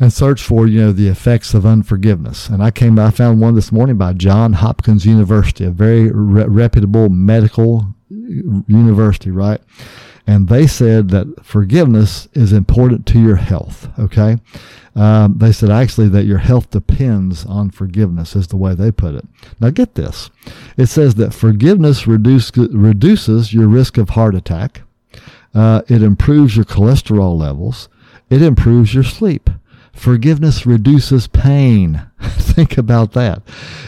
and 0.00 0.12
search 0.12 0.42
for, 0.42 0.66
you 0.66 0.80
know, 0.80 0.92
the 0.92 1.06
effects 1.06 1.54
of 1.54 1.64
unforgiveness. 1.64 2.48
And 2.48 2.64
I 2.64 2.72
came 2.72 2.98
I 2.98 3.12
found 3.12 3.40
one 3.40 3.54
this 3.54 3.70
morning 3.70 3.96
by 3.96 4.12
John 4.12 4.54
Hopkins 4.54 5.06
University, 5.06 5.64
a 5.64 5.70
very 5.70 6.10
re- 6.10 6.46
reputable 6.46 7.10
medical 7.10 7.94
university, 8.10 9.30
right? 9.30 9.60
And 10.26 10.48
they 10.48 10.66
said 10.66 11.10
that 11.10 11.44
forgiveness 11.44 12.28
is 12.32 12.52
important 12.52 13.06
to 13.06 13.20
your 13.20 13.36
health. 13.36 13.88
Okay. 13.98 14.38
Um, 14.96 15.38
they 15.38 15.50
said 15.50 15.70
actually 15.70 16.08
that 16.10 16.24
your 16.24 16.38
health 16.38 16.70
depends 16.70 17.44
on 17.44 17.70
forgiveness, 17.70 18.36
is 18.36 18.46
the 18.46 18.56
way 18.56 18.74
they 18.74 18.92
put 18.92 19.16
it. 19.16 19.26
Now, 19.58 19.70
get 19.70 19.96
this 19.96 20.30
it 20.76 20.86
says 20.86 21.16
that 21.16 21.34
forgiveness 21.34 22.06
reduce, 22.06 22.56
reduces 22.56 23.52
your 23.52 23.66
risk 23.66 23.98
of 23.98 24.10
heart 24.10 24.34
attack, 24.34 24.82
uh, 25.52 25.82
it 25.88 26.02
improves 26.02 26.56
your 26.56 26.64
cholesterol 26.64 27.36
levels, 27.36 27.88
it 28.30 28.40
improves 28.40 28.94
your 28.94 29.04
sleep. 29.04 29.50
Forgiveness 29.94 30.66
reduces 30.66 31.28
pain. 31.28 32.04
Think 32.20 32.76
about 32.76 33.12
that. 33.12 33.42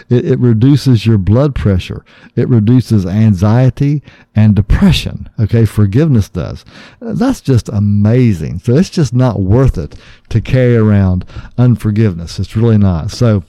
It, 0.09 0.25
it, 0.25 0.39
reduces 0.39 1.05
your 1.05 1.19
blood 1.19 1.55
pressure. 1.55 2.05
It 2.37 2.49
reduces 2.49 3.05
anxiety 3.05 4.03
and 4.35 4.55
depression. 4.55 5.29
Okay. 5.39 5.65
Forgiveness 5.65 6.29
does. 6.29 6.65
That's 7.01 7.41
just 7.41 7.69
amazing. 7.69 8.61
So 8.61 8.77
it's 8.77 8.91
just 8.91 9.13
not 9.13 9.41
worth 9.41 9.77
it 9.77 9.97
to 10.31 10.41
carry 10.41 10.77
around 10.77 11.25
unforgiveness. 11.59 12.39
It's 12.39 12.57
really 12.57 12.79
not. 12.79 13.11
So, 13.11 13.45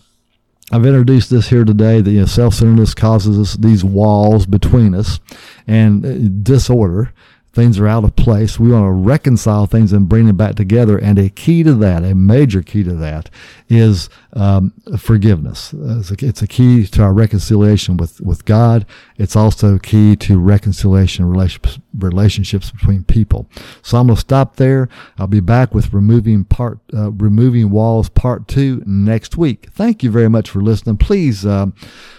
I've 0.70 0.86
introduced 0.86 1.30
this 1.30 1.48
here 1.48 1.64
today 1.64 2.02
that 2.02 2.12
you 2.12 2.20
know, 2.20 2.26
self-centeredness 2.26 2.94
causes 2.94 3.40
us 3.40 3.56
these 3.56 3.86
walls 3.86 4.46
between 4.46 4.94
us 4.94 5.22
and 5.66 6.06
uh, 6.06 6.28
disorder 6.44 7.14
things 7.58 7.80
are 7.80 7.88
out 7.88 8.04
of 8.04 8.16
place. 8.16 8.60
We 8.60 8.70
want 8.70 8.86
to 8.86 8.92
reconcile 8.92 9.66
things 9.66 9.92
and 9.92 10.08
bring 10.08 10.28
them 10.28 10.38
back 10.38 10.54
together. 10.54 10.96
And 11.00 11.18
a 11.18 11.28
key 11.28 11.64
to 11.64 11.74
that, 11.74 12.04
a 12.04 12.14
major 12.14 12.62
key 12.62 12.84
to 12.84 12.94
that, 12.94 13.32
is 13.68 14.10
um, 14.38 14.72
forgiveness. 15.00 15.74
It's 15.74 16.42
a, 16.44 16.48
key 16.48 16.86
to 16.86 17.02
our 17.02 17.12
reconciliation 17.12 17.98
with, 17.98 18.22
with 18.22 18.46
God. 18.46 18.86
It's 19.18 19.36
also 19.36 19.80
key 19.80 20.16
to 20.18 20.40
reconciliation 20.40 21.26
relationships, 21.26 21.80
relationships 21.98 22.70
between 22.70 23.04
people. 23.04 23.50
So 23.82 23.98
I'm 23.98 24.08
going 24.08 24.16
to 24.16 24.22
stop 24.22 24.58
there. 24.58 24.90
I'll 25.18 25.26
be 25.26 25.40
back 25.40 25.74
with 25.74 25.92
removing 25.92 26.44
part, 26.44 26.80
uh, 26.94 27.12
removing 27.14 27.72
walls 27.72 28.10
part 28.10 28.48
two 28.48 28.84
next 28.86 29.38
week. 29.38 29.70
Thank 29.72 30.04
you 30.04 30.12
very 30.12 30.30
much 30.30 30.52
for 30.52 30.62
listening. 30.62 30.98
Please, 30.98 31.44
um, 31.44 31.74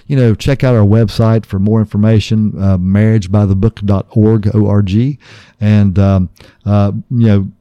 you 0.08 0.16
know, 0.16 0.34
check 0.34 0.64
out 0.64 0.74
our 0.74 0.86
website 0.86 1.46
for 1.46 1.60
more 1.60 1.78
information, 1.78 2.52
uh, 2.60 2.78
marriagebythebook.org, 2.78 4.56
O-R-G. 4.56 5.18
And, 5.60 5.98
um, 6.00 6.30
uh, 6.66 6.92
you 7.10 7.26
know, 7.26 7.52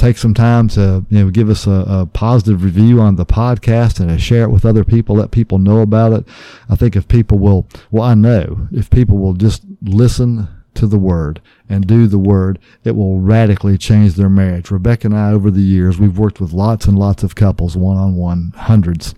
take 0.00 0.16
some 0.16 0.32
time 0.32 0.66
to 0.66 1.04
you 1.10 1.24
know 1.24 1.30
give 1.30 1.50
us 1.50 1.66
a, 1.66 1.84
a, 1.86 2.06
positive 2.06 2.64
review 2.64 3.00
on 3.00 3.16
the 3.16 3.26
podcast 3.26 4.00
and 4.00 4.08
to 4.08 4.18
share 4.18 4.44
it 4.44 4.50
with 4.50 4.64
other 4.64 4.82
people 4.82 5.16
let 5.16 5.30
people 5.30 5.58
know 5.58 5.80
about 5.80 6.12
it 6.12 6.26
i 6.70 6.74
think 6.74 6.96
if 6.96 7.06
people 7.06 7.38
will 7.38 7.66
well 7.90 8.04
i 8.04 8.14
know 8.14 8.66
if 8.72 8.88
people 8.88 9.18
will 9.18 9.34
just 9.34 9.62
listen 9.82 10.48
to 10.74 10.86
the 10.86 10.98
word 10.98 11.42
and 11.68 11.86
do 11.86 12.06
the 12.06 12.18
word, 12.18 12.58
it 12.84 12.92
will 12.92 13.20
radically 13.20 13.76
change 13.76 14.14
their 14.14 14.28
marriage. 14.28 14.70
Rebecca 14.70 15.08
and 15.08 15.16
I, 15.16 15.30
over 15.30 15.50
the 15.50 15.60
years, 15.60 15.98
we've 15.98 16.18
worked 16.18 16.40
with 16.40 16.52
lots 16.52 16.86
and 16.86 16.98
lots 16.98 17.22
of 17.22 17.34
couples, 17.34 17.76
one 17.76 17.96
on 17.96 18.16
one, 18.16 18.52
hundreds. 18.56 19.14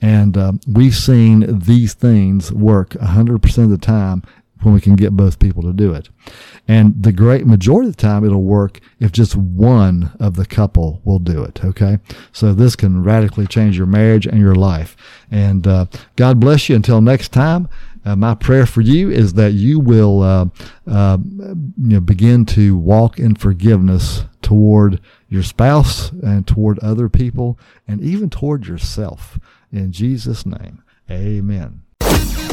And 0.00 0.36
uh, 0.36 0.52
we've 0.66 0.94
seen 0.94 1.58
these 1.58 1.94
things 1.94 2.52
work 2.52 2.90
100% 2.90 3.64
of 3.64 3.70
the 3.70 3.78
time 3.78 4.22
when 4.62 4.74
we 4.74 4.80
can 4.80 4.96
get 4.96 5.16
both 5.16 5.38
people 5.38 5.62
to 5.62 5.72
do 5.72 5.92
it. 5.92 6.08
And 6.68 7.02
the 7.02 7.12
great 7.12 7.46
majority 7.46 7.88
of 7.88 7.96
the 7.96 8.02
time 8.02 8.24
it'll 8.24 8.42
work 8.42 8.80
if 8.98 9.12
just 9.12 9.34
one 9.36 10.12
of 10.20 10.36
the 10.36 10.46
couple 10.46 11.00
will 11.04 11.18
do 11.18 11.42
it. 11.42 11.64
Okay. 11.64 11.98
So 12.32 12.52
this 12.52 12.76
can 12.76 13.02
radically 13.02 13.46
change 13.46 13.76
your 13.76 13.86
marriage 13.86 14.26
and 14.26 14.38
your 14.38 14.54
life. 14.54 14.96
And, 15.30 15.66
uh, 15.66 15.86
God 16.16 16.40
bless 16.40 16.68
you 16.68 16.76
until 16.76 17.00
next 17.00 17.32
time. 17.32 17.68
Uh, 18.04 18.16
my 18.16 18.34
prayer 18.34 18.66
for 18.66 18.80
you 18.80 19.10
is 19.10 19.34
that 19.34 19.52
you 19.52 19.78
will 19.78 20.22
uh, 20.22 20.46
uh, 20.86 21.18
you 21.22 21.66
know, 21.76 22.00
begin 22.00 22.46
to 22.46 22.76
walk 22.76 23.18
in 23.18 23.34
forgiveness 23.34 24.24
toward 24.40 25.00
your 25.28 25.42
spouse 25.42 26.10
and 26.10 26.46
toward 26.46 26.78
other 26.78 27.08
people 27.08 27.58
and 27.86 28.00
even 28.00 28.30
toward 28.30 28.66
yourself. 28.66 29.38
In 29.70 29.92
Jesus' 29.92 30.46
name, 30.46 30.82
amen. 31.10 31.82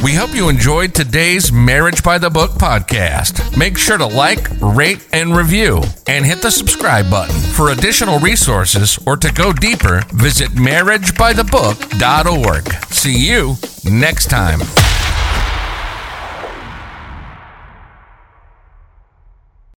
We 0.02 0.14
hope 0.14 0.34
you 0.34 0.48
enjoyed 0.48 0.94
today's 0.94 1.50
Marriage 1.50 2.04
by 2.04 2.18
the 2.18 2.30
Book 2.30 2.52
podcast. 2.52 3.56
Make 3.58 3.76
sure 3.76 3.98
to 3.98 4.06
like, 4.06 4.46
rate, 4.60 5.04
and 5.12 5.36
review, 5.36 5.82
and 6.06 6.24
hit 6.24 6.40
the 6.40 6.52
subscribe 6.52 7.10
button. 7.10 7.34
For 7.34 7.70
additional 7.70 8.20
resources 8.20 8.96
or 9.06 9.16
to 9.16 9.32
go 9.32 9.52
deeper, 9.52 10.02
visit 10.12 10.52
marriagebythebook.org. 10.52 12.72
See 12.92 13.18
you 13.18 13.56
next 13.84 14.30
time. 14.30 14.60